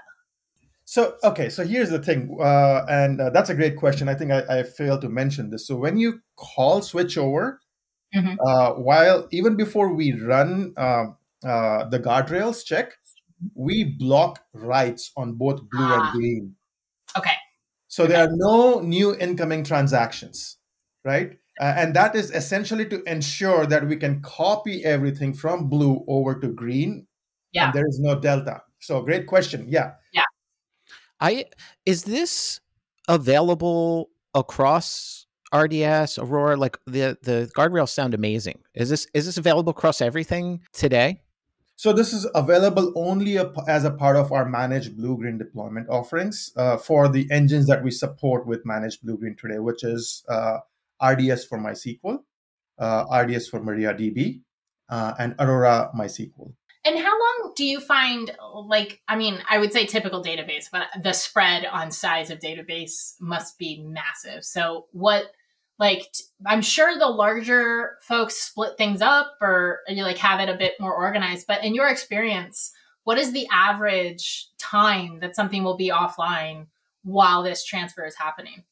so 0.86 1.16
okay 1.24 1.50
so 1.50 1.66
here's 1.66 1.90
the 1.90 2.02
thing 2.02 2.38
uh, 2.42 2.86
and 2.90 3.20
uh, 3.22 3.30
that's 3.30 3.50
a 3.50 3.56
great 3.56 3.78
question 3.78 4.10
i 4.10 4.16
think 4.16 4.32
I, 4.32 4.60
I, 4.60 4.64
failed 4.64 5.02
to 5.02 5.10
mention 5.10 5.50
this 5.50 5.68
so 5.68 5.76
when 5.76 5.98
you 5.98 6.22
call 6.36 6.82
switch 6.82 7.18
over 7.18 7.60
mm-hmm. 8.16 8.36
uh, 8.46 8.72
while 8.74 9.28
even 9.32 9.56
before 9.56 9.94
we 9.94 10.14
run 10.14 10.74
um, 10.78 11.16
uh, 11.46 11.86
the 11.90 12.00
guardrails 12.00 12.66
check 12.66 12.94
we 13.56 13.84
block 13.84 14.44
writes 14.54 15.12
on 15.16 15.34
both 15.34 15.62
blue 15.70 15.86
ah. 15.86 16.02
and 16.02 16.12
green 16.12 16.56
okay 17.18 17.38
so 17.88 18.04
okay. 18.04 18.14
there 18.14 18.24
are 18.26 18.32
no 18.32 18.80
new 18.80 19.16
incoming 19.16 19.64
transactions 19.64 20.58
right 21.06 21.40
uh, 21.60 21.74
and 21.76 21.94
that 21.94 22.16
is 22.16 22.32
essentially 22.32 22.86
to 22.86 23.04
ensure 23.04 23.66
that 23.66 23.86
we 23.86 23.98
can 23.98 24.22
copy 24.22 24.86
everything 24.86 25.34
from 25.34 25.68
blue 25.68 26.06
over 26.08 26.40
to 26.40 26.48
green. 26.48 27.06
Yeah. 27.52 27.66
And 27.66 27.74
there 27.74 27.86
is 27.86 28.00
no 28.00 28.18
delta. 28.18 28.62
So 28.80 29.02
great 29.02 29.28
question. 29.28 29.66
Yeah. 29.68 29.92
Yeah. 30.14 30.24
I 31.20 31.46
is 31.86 32.04
this 32.04 32.62
available 33.10 34.10
across 34.34 35.26
RDS, 35.54 36.18
Aurora? 36.18 36.58
Like 36.58 36.78
the 36.86 37.18
the 37.22 37.50
guardrails 37.56 37.90
sound 37.90 38.14
amazing. 38.14 38.60
Is 38.74 38.90
this 38.90 39.08
is 39.14 39.26
this 39.26 39.38
available 39.38 39.72
across 39.72 40.02
everything 40.02 40.62
today? 40.74 41.22
So 41.76 41.94
this 41.94 42.12
is 42.12 42.28
available 42.36 42.92
only 42.98 43.38
a, 43.38 43.54
as 43.66 43.86
a 43.86 43.92
part 43.92 44.18
of 44.18 44.34
our 44.34 44.44
managed 44.44 44.98
blue 44.98 45.16
green 45.16 45.38
deployment 45.38 45.88
offerings 45.88 46.52
uh, 46.58 46.76
for 46.76 47.08
the 47.08 47.26
engines 47.32 47.68
that 47.68 47.86
we 47.86 47.90
support 47.90 48.46
with 48.46 48.66
managed 48.66 49.02
blue 49.02 49.18
green 49.18 49.38
today, 49.38 49.60
which 49.60 49.86
is 49.86 50.26
uh, 50.28 50.58
RDS 51.02 51.46
for 51.46 51.58
MySQL, 51.58 52.20
uh, 52.80 53.06
RDS 53.24 53.48
for 53.48 53.62
MariaDB, 53.62 54.42
uh, 54.90 55.14
and 55.20 55.36
Aurora 55.40 55.90
MySQL. 55.98 56.52
And 56.84 56.98
how 56.98 57.12
long 57.12 57.54
do 57.56 57.66
you 57.66 57.80
find, 57.80 58.32
like, 58.66 59.02
I 59.08 59.16
mean, 59.16 59.40
I 59.50 59.58
would 59.58 59.72
say 59.72 59.86
typical 59.86 60.24
database, 60.24 60.66
but 60.72 60.88
the 61.02 61.14
spread 61.14 61.66
on 61.66 61.92
size 61.92 62.30
of 62.30 62.40
database 62.40 63.16
must 63.20 63.58
be 63.58 63.82
massive. 63.82 64.44
So, 64.44 64.88
what, 64.92 65.32
like, 65.80 66.14
I'm 66.46 66.62
sure 66.62 66.98
the 66.98 67.08
larger 67.08 67.98
folks 68.02 68.36
split 68.36 68.78
things 68.78 69.02
up 69.02 69.38
or 69.42 69.80
you 69.88 70.04
like 70.04 70.18
have 70.18 70.42
it 70.42 70.50
a 70.50 70.58
bit 70.58 70.74
more 70.80 70.94
organized, 70.94 71.48
but 71.48 71.64
in 71.64 71.74
your 71.74 71.88
experience, 71.88 72.72
what 73.06 73.18
is 73.18 73.32
the 73.32 73.48
average 73.52 74.48
time 74.58 75.20
that 75.22 75.36
something 75.36 75.64
will 75.64 75.78
be 75.78 75.90
offline 75.90 76.68
while 77.04 77.42
this 77.42 77.64
transfer 77.64 78.06
is 78.06 78.16
happening? 78.16 78.64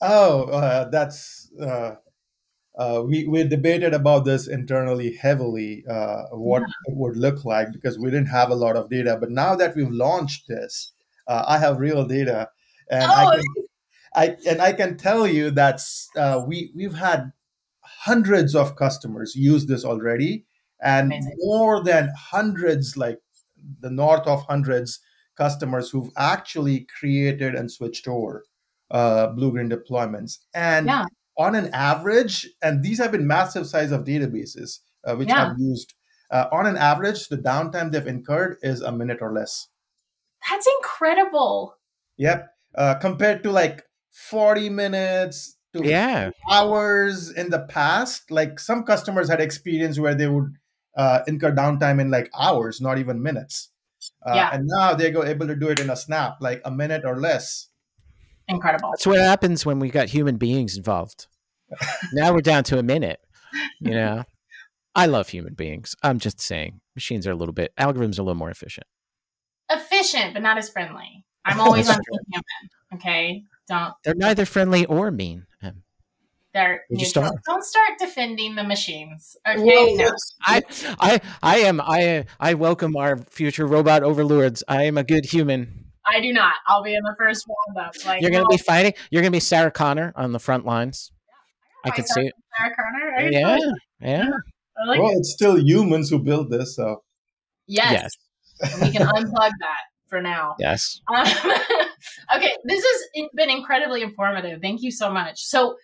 Oh, 0.00 0.44
uh, 0.44 0.88
that's 0.88 1.50
uh, 1.60 1.96
uh, 2.78 3.02
we 3.04 3.26
we 3.26 3.44
debated 3.44 3.92
about 3.92 4.24
this 4.24 4.48
internally 4.48 5.14
heavily. 5.14 5.84
Uh, 5.88 6.24
what 6.30 6.60
yeah. 6.62 6.66
it 6.86 6.96
would 6.96 7.16
look 7.16 7.44
like 7.44 7.72
because 7.72 7.98
we 7.98 8.10
didn't 8.10 8.26
have 8.26 8.50
a 8.50 8.54
lot 8.54 8.76
of 8.76 8.88
data. 8.88 9.16
But 9.20 9.30
now 9.30 9.54
that 9.56 9.76
we've 9.76 9.90
launched 9.90 10.48
this, 10.48 10.92
uh, 11.26 11.44
I 11.46 11.58
have 11.58 11.78
real 11.78 12.04
data, 12.04 12.48
and 12.90 13.04
oh. 13.04 13.14
I 13.14 13.36
can, 13.36 13.61
I 14.14 14.36
and 14.48 14.60
I 14.60 14.72
can 14.72 14.96
tell 14.96 15.26
you 15.26 15.50
that 15.52 15.80
uh, 16.16 16.42
we 16.46 16.70
we've 16.74 16.94
had 16.94 17.32
hundreds 17.80 18.54
of 18.54 18.76
customers 18.76 19.34
use 19.34 19.66
this 19.66 19.84
already, 19.84 20.44
and 20.82 21.12
Amazing. 21.12 21.34
more 21.38 21.82
than 21.82 22.10
hundreds, 22.18 22.96
like 22.96 23.18
the 23.80 23.90
north 23.90 24.26
of 24.26 24.42
hundreds 24.42 25.00
customers 25.36 25.90
who've 25.90 26.10
actually 26.16 26.86
created 26.98 27.54
and 27.54 27.70
switched 27.70 28.06
over 28.06 28.44
uh, 28.90 29.28
blue 29.28 29.50
green 29.50 29.70
deployments. 29.70 30.38
And 30.54 30.86
yeah. 30.86 31.06
on 31.38 31.54
an 31.54 31.70
average, 31.72 32.48
and 32.62 32.82
these 32.82 32.98
have 32.98 33.12
been 33.12 33.26
massive 33.26 33.66
size 33.66 33.92
of 33.92 34.04
databases 34.04 34.80
uh, 35.04 35.14
which 35.14 35.28
yeah. 35.28 35.50
I've 35.50 35.58
used. 35.58 35.94
Uh, 36.30 36.46
on 36.50 36.66
an 36.66 36.76
average, 36.76 37.28
the 37.28 37.36
downtime 37.36 37.92
they've 37.92 38.06
incurred 38.06 38.56
is 38.62 38.80
a 38.80 38.90
minute 38.90 39.18
or 39.20 39.32
less. 39.32 39.68
That's 40.48 40.66
incredible. 40.78 41.76
Yep. 42.16 42.48
Uh, 42.74 42.94
compared 42.94 43.42
to 43.42 43.50
like 43.50 43.82
40 44.12 44.68
minutes 44.68 45.56
to 45.74 45.84
yeah. 45.84 46.30
hours 46.50 47.30
in 47.30 47.50
the 47.50 47.60
past, 47.60 48.30
like 48.30 48.60
some 48.60 48.84
customers 48.84 49.28
had 49.28 49.40
experience 49.40 49.98
where 49.98 50.14
they 50.14 50.28
would 50.28 50.54
uh, 50.96 51.20
incur 51.26 51.52
downtime 51.52 52.00
in 52.00 52.10
like 52.10 52.30
hours, 52.38 52.80
not 52.80 52.98
even 52.98 53.22
minutes. 53.22 53.70
Uh, 54.24 54.32
yeah. 54.34 54.50
And 54.52 54.66
now 54.66 54.94
they 54.94 55.10
go 55.10 55.24
able 55.24 55.46
to 55.46 55.56
do 55.56 55.68
it 55.68 55.80
in 55.80 55.90
a 55.90 55.96
snap, 55.96 56.38
like 56.40 56.60
a 56.64 56.70
minute 56.70 57.04
or 57.04 57.18
less 57.18 57.68
incredible. 58.48 58.90
That's 58.90 59.06
what 59.06 59.18
happens 59.18 59.64
when 59.64 59.78
we 59.78 59.90
got 59.90 60.08
human 60.08 60.36
beings 60.36 60.76
involved. 60.76 61.26
now 62.12 62.32
we're 62.32 62.40
down 62.40 62.64
to 62.64 62.78
a 62.78 62.82
minute. 62.82 63.20
You 63.80 63.90
know, 63.94 64.24
I 64.94 65.06
love 65.06 65.28
human 65.28 65.54
beings. 65.54 65.94
I'm 66.02 66.18
just 66.18 66.40
saying, 66.40 66.80
machines 66.94 67.26
are 67.26 67.32
a 67.32 67.36
little 67.36 67.54
bit, 67.54 67.72
algorithms 67.78 68.18
are 68.18 68.22
a 68.22 68.24
little 68.24 68.34
more 68.34 68.50
efficient. 68.50 68.86
Efficient, 69.70 70.34
but 70.34 70.42
not 70.42 70.58
as 70.58 70.68
friendly. 70.68 71.24
I'm 71.44 71.60
always 71.60 71.88
on 71.88 71.96
the 71.96 72.18
human. 72.30 72.44
Okay, 72.94 73.44
don't. 73.68 73.94
They're 74.04 74.14
neither 74.14 74.44
friendly 74.44 74.84
or 74.86 75.10
mean. 75.10 75.46
Um, 75.62 75.82
they're 76.54 76.84
neutral. 76.90 77.30
Don't 77.46 77.64
start 77.64 77.98
defending 77.98 78.54
the 78.54 78.64
machines. 78.64 79.36
Okay, 79.46 79.94
no. 79.96 80.10
I, 80.42 80.62
I, 81.00 81.20
I 81.42 81.58
am. 81.60 81.80
I, 81.80 82.26
I 82.38 82.54
welcome 82.54 82.96
our 82.96 83.18
future 83.30 83.66
robot 83.66 84.02
overlords. 84.02 84.62
I 84.68 84.84
am 84.84 84.98
a 84.98 85.04
good 85.04 85.24
human. 85.24 85.86
I 86.04 86.20
do 86.20 86.32
not. 86.32 86.54
I'll 86.66 86.82
be 86.82 86.94
in 86.94 87.02
the 87.04 87.14
first 87.16 87.46
round 87.48 87.76
roundup. 87.76 88.04
Like 88.04 88.20
you're 88.20 88.30
going 88.30 88.44
to 88.44 88.48
be 88.50 88.58
fighting. 88.58 88.92
You're 89.10 89.22
going 89.22 89.32
to 89.32 89.36
be 89.36 89.40
Sarah 89.40 89.70
Connor 89.70 90.12
on 90.16 90.32
the 90.32 90.40
front 90.40 90.66
lines. 90.66 91.12
Yeah, 91.84 91.90
I, 91.90 91.92
I 91.92 91.96
could 91.96 92.08
see 92.08 92.26
it. 92.26 92.34
Sarah 92.58 92.74
Connor. 92.76 93.30
Yeah, 93.30 93.58
yeah. 94.00 94.30
Like 94.86 95.00
well, 95.00 95.10
it. 95.10 95.18
it's 95.18 95.32
still 95.32 95.58
humans 95.58 96.10
who 96.10 96.18
build 96.18 96.50
this, 96.50 96.76
so 96.76 97.02
yes, 97.66 98.10
yes. 98.60 98.80
we 98.82 98.90
can 98.90 99.06
unplug 99.06 99.50
that 99.60 99.91
for 100.12 100.20
now. 100.20 100.56
Yes. 100.58 101.00
Um, 101.08 101.26
okay, 102.36 102.52
this 102.64 102.84
has 102.84 103.28
been 103.34 103.48
incredibly 103.48 104.02
informative. 104.02 104.60
Thank 104.60 104.82
you 104.82 104.90
so 104.90 105.10
much. 105.10 105.40
So, 105.40 105.76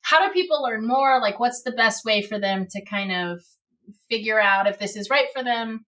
how 0.00 0.26
do 0.26 0.32
people 0.32 0.60
learn 0.60 0.84
more? 0.84 1.20
Like, 1.20 1.38
what's 1.38 1.62
the 1.62 1.70
best 1.70 2.04
way 2.04 2.20
for 2.20 2.36
them 2.36 2.66
to 2.70 2.84
kind 2.84 3.12
of 3.12 3.44
figure 4.10 4.40
out 4.40 4.66
if 4.66 4.80
this 4.80 4.96
is 4.96 5.08
right 5.08 5.28
for 5.32 5.44
them? 5.44 5.84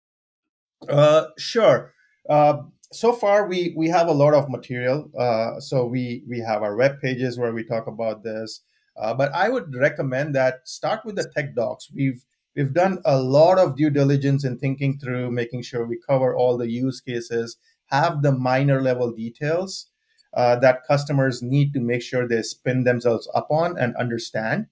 Uh, 0.89 1.25
sure. 1.37 1.93
Uh, 2.27 2.63
so 2.91 3.11
far 3.11 3.47
we 3.47 3.73
we 3.75 3.89
have 3.89 4.07
a 4.07 4.19
lot 4.23 4.33
of 4.33 4.49
material 4.49 5.09
uh, 5.17 5.59
so 5.59 5.85
we 5.85 6.23
we 6.27 6.39
have 6.39 6.61
our 6.61 6.75
web 6.75 6.99
pages 7.01 7.37
where 7.37 7.53
we 7.53 7.63
talk 7.63 7.87
about 7.87 8.23
this 8.23 8.61
uh, 9.01 9.13
but 9.13 9.33
i 9.33 9.49
would 9.49 9.73
recommend 9.75 10.35
that 10.35 10.59
start 10.63 10.99
with 11.03 11.15
the 11.15 11.27
tech 11.35 11.55
docs 11.55 11.89
we've 11.91 12.23
we've 12.55 12.73
done 12.73 12.99
a 13.03 13.19
lot 13.19 13.57
of 13.57 13.75
due 13.75 13.89
diligence 13.89 14.45
in 14.45 14.59
thinking 14.59 14.99
through 14.99 15.31
making 15.31 15.63
sure 15.63 15.85
we 15.85 15.99
cover 16.07 16.35
all 16.35 16.55
the 16.57 16.69
use 16.69 17.01
cases 17.01 17.57
have 17.93 18.21
the 18.21 18.31
minor 18.31 18.81
level 18.81 19.11
details 19.11 19.87
uh, 20.33 20.55
that 20.57 20.85
customers 20.87 21.41
need 21.41 21.73
to 21.73 21.79
make 21.79 22.01
sure 22.01 22.27
they 22.27 22.41
spin 22.41 22.83
themselves 22.83 23.29
up 23.35 23.47
on 23.51 23.77
and 23.77 23.95
understand 23.95 24.67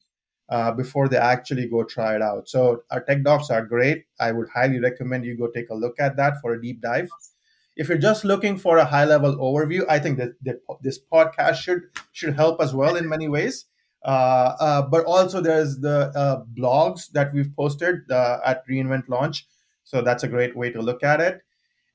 uh, 0.49 0.71
before 0.71 1.07
they 1.07 1.17
actually 1.17 1.67
go 1.67 1.83
try 1.83 2.15
it 2.15 2.21
out 2.21 2.49
so 2.49 2.83
our 2.91 3.01
tech 3.03 3.23
docs 3.23 3.49
are 3.49 3.65
great 3.65 4.05
i 4.19 4.31
would 4.31 4.49
highly 4.49 4.79
recommend 4.79 5.25
you 5.25 5.37
go 5.37 5.47
take 5.47 5.69
a 5.69 5.75
look 5.75 5.99
at 5.99 6.17
that 6.17 6.33
for 6.41 6.53
a 6.53 6.61
deep 6.61 6.81
dive 6.81 7.09
if 7.75 7.89
you're 7.89 7.97
just 7.97 8.25
looking 8.25 8.57
for 8.57 8.77
a 8.77 8.85
high 8.85 9.05
level 9.05 9.35
overview, 9.37 9.85
I 9.87 9.99
think 9.99 10.17
that, 10.17 10.33
that 10.43 10.59
this 10.81 10.99
podcast 10.99 11.55
should 11.55 11.83
should 12.11 12.35
help 12.35 12.61
as 12.61 12.73
well 12.73 12.95
in 12.95 13.07
many 13.07 13.27
ways. 13.27 13.65
Uh, 14.03 14.55
uh, 14.59 14.81
but 14.81 15.05
also 15.05 15.41
there's 15.41 15.77
the 15.79 16.11
uh, 16.15 16.43
blogs 16.57 17.11
that 17.11 17.33
we've 17.33 17.55
posted 17.55 18.09
uh, 18.11 18.39
at 18.45 18.67
reInvent 18.67 19.07
launch, 19.07 19.47
so 19.83 20.01
that's 20.01 20.23
a 20.23 20.27
great 20.27 20.55
way 20.55 20.71
to 20.71 20.81
look 20.81 21.03
at 21.03 21.21
it. 21.21 21.41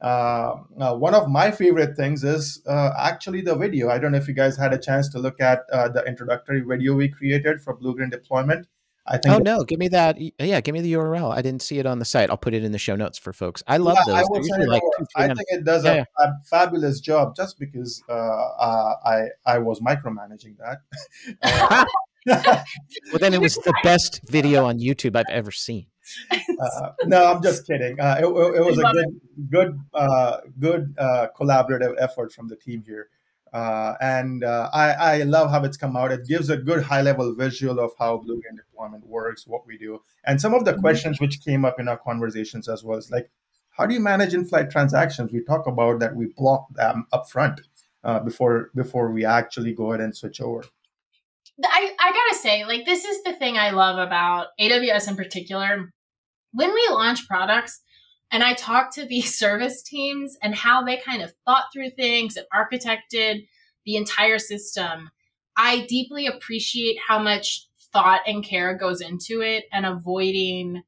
Uh, 0.01 0.57
uh, 0.79 0.95
one 0.95 1.15
of 1.15 1.29
my 1.29 1.51
favorite 1.51 1.97
things 1.97 2.23
is 2.23 2.63
uh, 2.67 2.91
actually 2.99 3.41
the 3.41 3.57
video. 3.57 3.89
I 3.89 3.99
don't 3.99 4.13
know 4.13 4.19
if 4.19 4.29
you 4.29 4.35
guys 4.35 4.57
had 4.57 4.73
a 4.73 4.79
chance 4.79 5.09
to 5.11 5.19
look 5.19 5.41
at 5.41 5.67
the 5.69 6.05
introductory 6.07 6.61
video 6.61 6.95
we 6.95 7.09
created 7.09 7.61
for 7.63 7.75
Blue 7.75 7.95
Green 7.95 8.11
deployment. 8.11 8.67
I 9.09 9.19
think. 9.19 9.35
Oh 9.35 9.39
no, 9.39 9.63
give 9.63 9.79
me 9.79 9.89
that. 9.89 10.19
Yeah, 10.39 10.61
give 10.61 10.73
me 10.73 10.81
the 10.81 10.95
URL. 10.95 11.33
I 11.33 11.41
didn't 11.41 11.63
see 11.63 11.79
it 11.79 11.87
on 11.87 11.99
the 11.99 12.05
site. 12.05 12.29
I'll 12.29 12.37
put 12.37 12.55
it 12.55 12.65
in 12.65 12.73
the 12.73 12.79
show 12.79 12.97
notes 12.97 13.19
for 13.19 13.33
folks. 13.33 13.63
I 13.67 13.77
love 13.77 13.97
yeah, 14.07 14.23
those. 14.23 14.51
I, 14.53 14.65
like 14.65 14.83
I 15.15 15.27
think 15.29 15.47
it 15.49 15.65
does 15.65 15.85
yeah, 15.85 16.05
a, 16.19 16.33
fabulous 16.45 17.01
job, 17.01 17.37
just 17.37 17.59
because 17.59 18.03
uh, 18.09 18.13
uh, 18.13 18.95
I 19.05 19.29
I 19.45 19.59
was 19.59 19.81
micromanaging 19.81 20.57
that. 20.59 21.87
well, 22.27 23.19
then 23.21 23.33
it 23.33 23.41
was 23.41 23.57
the 23.57 23.75
best 23.85 24.21
video 24.29 24.67
on 24.67 24.81
YouTube 24.81 25.15
I've 25.15 25.25
ever 25.31 25.53
seen. 25.53 25.87
Uh, 26.59 26.91
no, 27.05 27.33
I'm 27.33 27.43
just 27.43 27.67
kidding. 27.67 28.01
Uh, 28.01 28.17
it, 28.19 28.25
it, 28.25 28.65
was 28.65 28.79
a 28.79 28.83
good, 28.93 29.21
good, 29.51 29.81
uh, 29.93 30.39
good 30.59 30.95
uh, 30.97 31.27
collaborative 31.39 31.95
effort 31.99 32.33
from 32.33 32.49
the 32.49 32.57
team 32.57 32.83
here. 32.87 33.09
Uh, 33.53 33.95
and 34.01 34.43
uh, 34.43 34.71
I, 34.73 34.93
I 34.93 35.23
love 35.23 35.51
how 35.51 35.63
it's 35.65 35.77
come 35.77 35.97
out. 35.97 36.13
It 36.13 36.27
gives 36.27 36.51
a 36.51 36.57
good 36.57 36.83
high 36.83 37.03
level 37.03 37.35
visual 37.35 37.79
of 37.79 37.93
how 37.99 38.19
Bluegreen 38.19 38.57
deployment 38.57 39.07
works, 39.07 39.47
what 39.47 39.67
we 39.67 39.77
do. 39.77 40.01
And 40.25 40.41
some 40.41 40.55
of 40.55 40.65
the 40.65 40.73
mm-hmm. 40.73 40.81
questions 40.81 41.21
which 41.21 41.45
came 41.45 41.65
up 41.65 41.79
in 41.79 41.89
our 41.89 41.99
conversations 41.99 42.69
as 42.69 42.83
well 42.83 42.99
is 42.99 43.11
like, 43.11 43.31
how 43.71 43.87
do 43.87 43.95
you 43.95 44.01
manage 44.01 44.35
in-flight 44.35 44.71
transactions? 44.71 45.33
We 45.33 45.43
talk 45.43 45.67
about 45.67 46.01
that 46.01 46.17
we 46.17 46.27
block 46.37 46.67
them 46.75 47.07
up 47.13 47.29
front 47.29 47.61
uh, 48.05 48.21
before 48.21 48.71
before 48.75 49.11
we 49.11 49.25
actually 49.25 49.75
go 49.75 49.93
ahead 49.93 50.01
and 50.01 50.17
switch 50.17 50.41
over. 50.41 50.65
I, 51.65 51.95
I 51.99 52.13
gotta 52.13 52.41
say, 52.41 52.65
like 52.65 52.85
this 52.85 53.05
is 53.05 53.23
the 53.23 53.33
thing 53.33 53.59
I 53.59 53.71
love 53.71 53.99
about 53.99 54.49
AWS 54.61 55.09
in 55.09 55.17
particular. 55.17 55.93
When 56.57 56.73
we 56.73 56.89
launch 56.91 57.29
products, 57.29 57.83
and 58.33 58.43
I 58.43 58.55
talk 58.55 58.93
to 58.95 59.07
these 59.07 59.39
service 59.39 59.83
teams 59.83 60.37
and 60.43 60.55
how 60.55 60.83
they 60.83 60.97
kind 60.99 61.23
of 61.23 61.33
thought 61.45 61.67
through 61.73 61.91
things 61.91 62.37
and 62.37 62.47
architected 62.53 63.47
the 63.85 63.97
entire 63.97 64.39
system, 64.39 65.11
I 65.57 65.87
deeply 65.89 66.27
appreciate 66.27 66.97
how 67.07 67.19
much 67.19 67.69
thought 67.93 68.21
and 68.27 68.45
care 68.45 68.77
goes 68.77 69.01
into 69.01 69.41
it 69.43 69.65
and 69.73 69.87
avoiding 69.87 70.83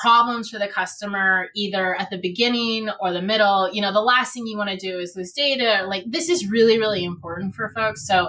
problems 0.00 0.50
for 0.50 0.58
the 0.58 0.68
customer 0.68 1.48
either 1.56 1.94
at 1.96 2.10
the 2.10 2.18
beginning 2.18 2.88
or 3.00 3.12
the 3.12 3.22
middle. 3.22 3.72
You 3.72 3.82
know, 3.82 3.92
the 3.92 4.00
last 4.00 4.34
thing 4.34 4.46
you 4.46 4.56
want 4.56 4.70
to 4.70 4.76
do 4.76 4.98
is 4.98 5.16
lose 5.16 5.32
data. 5.32 5.86
Like 5.86 6.04
this 6.06 6.28
is 6.28 6.48
really, 6.48 6.78
really 6.78 7.04
important 7.04 7.54
for 7.54 7.70
folks. 7.70 8.06
So 8.06 8.26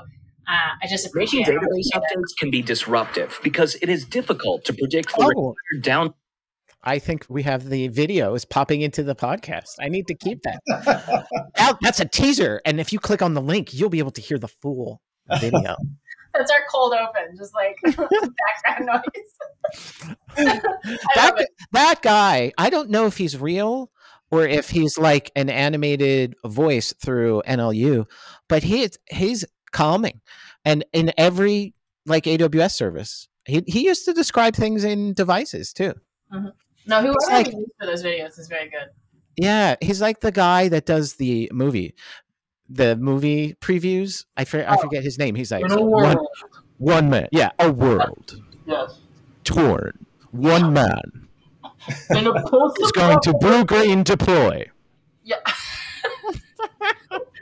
uh, 0.48 0.74
I 0.82 0.88
just 0.90 1.06
appreciate 1.06 1.48
Making 1.48 1.60
database 1.60 1.90
updates 1.94 2.38
can 2.40 2.50
be 2.50 2.62
disruptive 2.62 3.40
because 3.44 3.76
it 3.82 3.90
is 3.90 4.06
difficult 4.06 4.64
to 4.66 4.74
predict 4.74 5.14
the 5.18 5.34
oh. 5.38 5.56
down. 5.82 6.14
I 6.88 7.00
think 7.00 7.26
we 7.28 7.44
have 7.44 7.68
the 7.68 7.90
video 7.90 8.34
is 8.34 8.46
popping 8.46 8.82
into 8.82 9.04
the 9.04 9.14
podcast. 9.14 9.76
I 9.82 9.90
need 9.90 10.08
to 10.08 10.16
keep 10.16 10.42
that. 10.44 11.78
that's 11.82 12.00
a 12.00 12.06
teaser, 12.06 12.62
and 12.64 12.80
if 12.80 12.94
you 12.94 13.00
click 13.00 13.22
on 13.22 13.34
the 13.34 13.42
link, 13.42 13.74
you'll 13.74 13.90
be 13.90 14.00
able 14.00 14.12
to 14.12 14.22
hear 14.22 14.40
the 14.40 14.48
full 14.48 15.02
video. 15.42 15.76
that's 16.34 16.50
our 16.50 16.62
cold 16.72 16.94
open, 16.94 17.36
just 17.38 17.54
like 17.54 17.76
background 17.84 18.86
noise. 18.86 20.46
that, 21.16 21.48
that 21.74 22.02
guy, 22.02 22.54
I 22.58 22.70
don't 22.70 22.90
know 22.90 23.06
if 23.06 23.18
he's 23.18 23.38
real 23.38 23.92
or 24.32 24.48
if 24.48 24.70
he's 24.70 24.98
like 24.98 25.30
an 25.36 25.50
animated 25.50 26.36
voice 26.46 26.94
through 27.04 27.44
NLU, 27.46 28.06
but 28.48 28.64
he 28.64 28.88
he's 29.10 29.44
calming. 29.72 30.22
And 30.64 30.86
in 30.94 31.12
every 31.18 31.74
like 32.06 32.24
AWS 32.24 32.72
service, 32.72 33.28
he, 33.44 33.62
he 33.68 33.86
used 33.86 34.06
to 34.06 34.14
describe 34.14 34.56
things 34.56 34.86
in 34.86 35.14
devices 35.14 35.74
too. 35.74 35.94
Mm-hmm. 36.34 36.48
No, 36.88 37.02
whoever 37.02 37.18
like, 37.30 37.52
for 37.52 37.86
those 37.86 38.04
videos 38.04 38.40
is 38.40 38.48
very 38.48 38.70
good. 38.70 38.90
Yeah, 39.36 39.76
he's 39.82 40.02
like 40.02 40.22
the 40.22 40.32
guy 40.32 40.70
that 40.70 40.86
does 40.86 41.16
the 41.16 41.50
movie, 41.54 41.94
the 42.70 42.96
movie 42.96 43.56
previews. 43.62 44.26
I, 44.36 44.46
for, 44.46 44.62
oh. 44.62 44.66
I 44.68 44.78
forget 44.78 45.04
his 45.04 45.20
name. 45.20 45.36
He's 45.36 45.52
like 45.52 45.64
one, 45.68 46.18
one 46.78 47.10
man. 47.10 47.28
Yeah, 47.32 47.52
a 47.60 47.72
world. 47.72 48.42
Yes. 48.66 49.00
Torn. 49.44 50.06
One 50.32 50.74
man. 50.74 51.28
is 51.88 52.92
going 52.94 53.20
to 53.22 53.34
blue 53.40 53.64
green 53.64 54.04
deploy. 54.04 54.70
Yeah. 55.24 55.38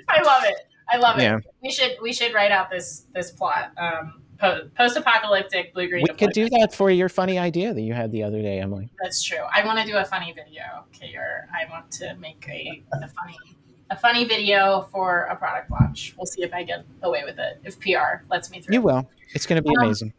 I 0.07 0.21
love 0.21 0.43
it. 0.45 0.67
I 0.89 0.97
love 0.97 1.17
it. 1.17 1.23
Yeah. 1.23 1.39
We 1.63 1.71
should 1.71 1.97
we 2.01 2.13
should 2.13 2.33
write 2.33 2.51
out 2.51 2.69
this 2.69 3.05
this 3.13 3.31
plot. 3.31 3.71
Um, 3.77 4.21
post 4.39 4.97
apocalyptic 4.97 5.73
blue 5.73 5.87
green. 5.87 6.05
We 6.07 6.15
could 6.15 6.31
do 6.31 6.49
that 6.49 6.73
for 6.73 6.89
your 6.89 7.09
funny 7.09 7.39
idea 7.39 7.73
that 7.73 7.81
you 7.81 7.93
had 7.93 8.11
the 8.11 8.23
other 8.23 8.41
day, 8.41 8.59
Emily. 8.59 8.89
That's 9.01 9.21
true. 9.23 9.43
I 9.53 9.65
want 9.65 9.79
to 9.79 9.85
do 9.85 9.97
a 9.97 10.05
funny 10.05 10.33
video, 10.33 10.63
okay, 10.93 11.15
or 11.15 11.47
I 11.53 11.69
want 11.71 11.91
to 11.93 12.15
make 12.15 12.45
a, 12.49 12.83
a 12.93 13.07
funny 13.07 13.37
a 13.91 13.95
funny 13.95 14.25
video 14.25 14.87
for 14.91 15.23
a 15.23 15.35
product 15.35 15.69
launch. 15.69 16.15
We'll 16.17 16.25
see 16.25 16.43
if 16.43 16.53
I 16.53 16.63
get 16.63 16.85
away 17.03 17.23
with 17.23 17.37
it. 17.37 17.59
If 17.63 17.79
PR 17.79 18.23
lets 18.29 18.49
me 18.49 18.61
through. 18.61 18.73
You 18.73 18.81
will. 18.81 19.07
It's 19.33 19.45
going 19.45 19.61
to 19.61 19.67
be 19.67 19.75
um, 19.77 19.83
amazing. 19.85 20.13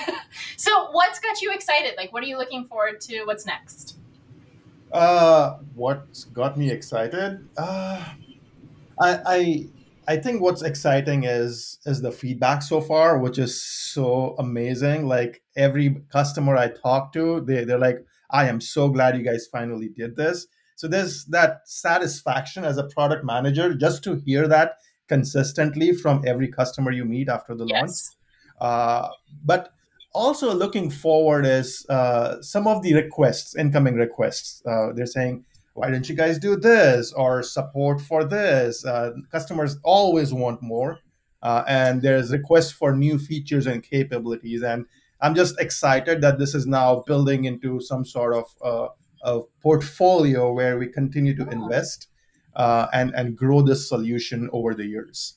so, 0.56 0.90
what's 0.90 1.18
got 1.18 1.40
you 1.40 1.52
excited? 1.52 1.94
Like, 1.96 2.12
what 2.12 2.22
are 2.22 2.26
you 2.26 2.36
looking 2.38 2.66
forward 2.66 3.00
to? 3.02 3.24
What's 3.24 3.46
next? 3.46 3.96
Uh, 4.92 5.58
what's 5.74 6.24
got 6.24 6.56
me 6.56 6.70
excited? 6.70 7.46
Uh, 7.56 8.04
I, 9.00 9.18
I 9.26 9.66
I 10.08 10.16
think 10.16 10.40
what's 10.40 10.62
exciting 10.62 11.24
is 11.24 11.78
is 11.86 12.00
the 12.00 12.12
feedback 12.12 12.62
so 12.62 12.80
far, 12.80 13.18
which 13.18 13.38
is 13.38 13.62
so 13.62 14.36
amazing. 14.38 15.06
Like 15.06 15.42
every 15.56 16.02
customer 16.12 16.56
I 16.56 16.68
talk 16.68 17.12
to, 17.14 17.40
they 17.40 17.64
they're 17.64 17.78
like, 17.78 18.04
"I 18.30 18.48
am 18.48 18.60
so 18.60 18.88
glad 18.88 19.16
you 19.16 19.22
guys 19.22 19.48
finally 19.50 19.88
did 19.88 20.16
this." 20.16 20.46
So 20.76 20.88
there's 20.88 21.24
that 21.26 21.62
satisfaction 21.64 22.64
as 22.64 22.76
a 22.76 22.84
product 22.84 23.24
manager 23.24 23.74
just 23.74 24.04
to 24.04 24.16
hear 24.16 24.46
that 24.48 24.76
consistently 25.08 25.92
from 25.92 26.22
every 26.26 26.48
customer 26.48 26.92
you 26.92 27.04
meet 27.04 27.28
after 27.28 27.54
the 27.54 27.66
yes. 27.66 27.80
launch. 27.80 27.92
Uh, 28.60 29.08
but 29.44 29.70
also 30.12 30.54
looking 30.54 30.90
forward 30.90 31.46
is 31.46 31.86
uh, 31.88 32.40
some 32.42 32.66
of 32.66 32.82
the 32.82 32.94
requests, 32.94 33.56
incoming 33.56 33.94
requests. 33.94 34.62
Uh, 34.66 34.92
they're 34.94 35.06
saying, 35.06 35.44
why 35.76 35.90
didn't 35.90 36.08
you 36.08 36.14
guys 36.14 36.38
do 36.38 36.56
this 36.56 37.12
or 37.12 37.42
support 37.42 38.00
for 38.00 38.24
this 38.24 38.84
uh, 38.84 39.12
customers 39.30 39.76
always 39.84 40.32
want 40.32 40.62
more 40.62 40.98
uh, 41.42 41.62
and 41.68 42.02
there's 42.02 42.32
requests 42.32 42.72
for 42.72 42.96
new 42.96 43.18
features 43.18 43.66
and 43.66 43.82
capabilities 43.82 44.62
and 44.62 44.86
i'm 45.20 45.34
just 45.34 45.58
excited 45.60 46.20
that 46.20 46.38
this 46.38 46.54
is 46.54 46.66
now 46.66 47.02
building 47.06 47.44
into 47.44 47.80
some 47.80 48.04
sort 48.04 48.34
of 48.34 48.44
uh, 48.64 48.88
a 49.22 49.40
portfolio 49.60 50.52
where 50.52 50.78
we 50.78 50.86
continue 50.86 51.36
to 51.36 51.48
invest 51.50 52.08
uh, 52.56 52.86
and 52.92 53.14
and 53.14 53.36
grow 53.36 53.60
this 53.60 53.88
solution 53.88 54.48
over 54.52 54.74
the 54.74 54.86
years 54.86 55.34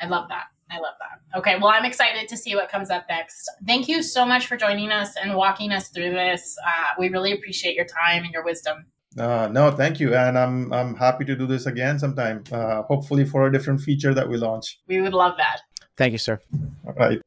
i 0.00 0.06
love 0.06 0.28
that 0.28 0.46
I 0.72 0.78
love 0.78 0.94
that. 1.00 1.38
Okay, 1.38 1.56
well, 1.58 1.70
I'm 1.70 1.84
excited 1.84 2.28
to 2.28 2.36
see 2.36 2.54
what 2.54 2.68
comes 2.68 2.90
up 2.90 3.06
next. 3.08 3.50
Thank 3.66 3.88
you 3.88 4.04
so 4.04 4.24
much 4.24 4.46
for 4.46 4.56
joining 4.56 4.92
us 4.92 5.16
and 5.20 5.34
walking 5.34 5.72
us 5.72 5.88
through 5.88 6.10
this. 6.10 6.56
Uh, 6.64 6.94
we 6.96 7.08
really 7.08 7.32
appreciate 7.32 7.74
your 7.74 7.86
time 7.86 8.22
and 8.22 8.32
your 8.32 8.44
wisdom. 8.44 8.86
Uh, 9.18 9.48
no, 9.50 9.70
thank 9.72 9.98
you, 9.98 10.14
and 10.14 10.38
I'm 10.38 10.72
I'm 10.72 10.94
happy 10.94 11.24
to 11.24 11.34
do 11.34 11.46
this 11.46 11.66
again 11.66 11.98
sometime. 11.98 12.44
Uh, 12.52 12.82
hopefully 12.82 13.24
for 13.24 13.46
a 13.46 13.52
different 13.52 13.80
feature 13.80 14.14
that 14.14 14.28
we 14.28 14.36
launch. 14.36 14.78
We 14.86 15.00
would 15.00 15.14
love 15.14 15.36
that. 15.36 15.62
Thank 15.96 16.12
you, 16.12 16.18
sir. 16.18 16.40
All 16.86 16.94
right. 16.94 17.20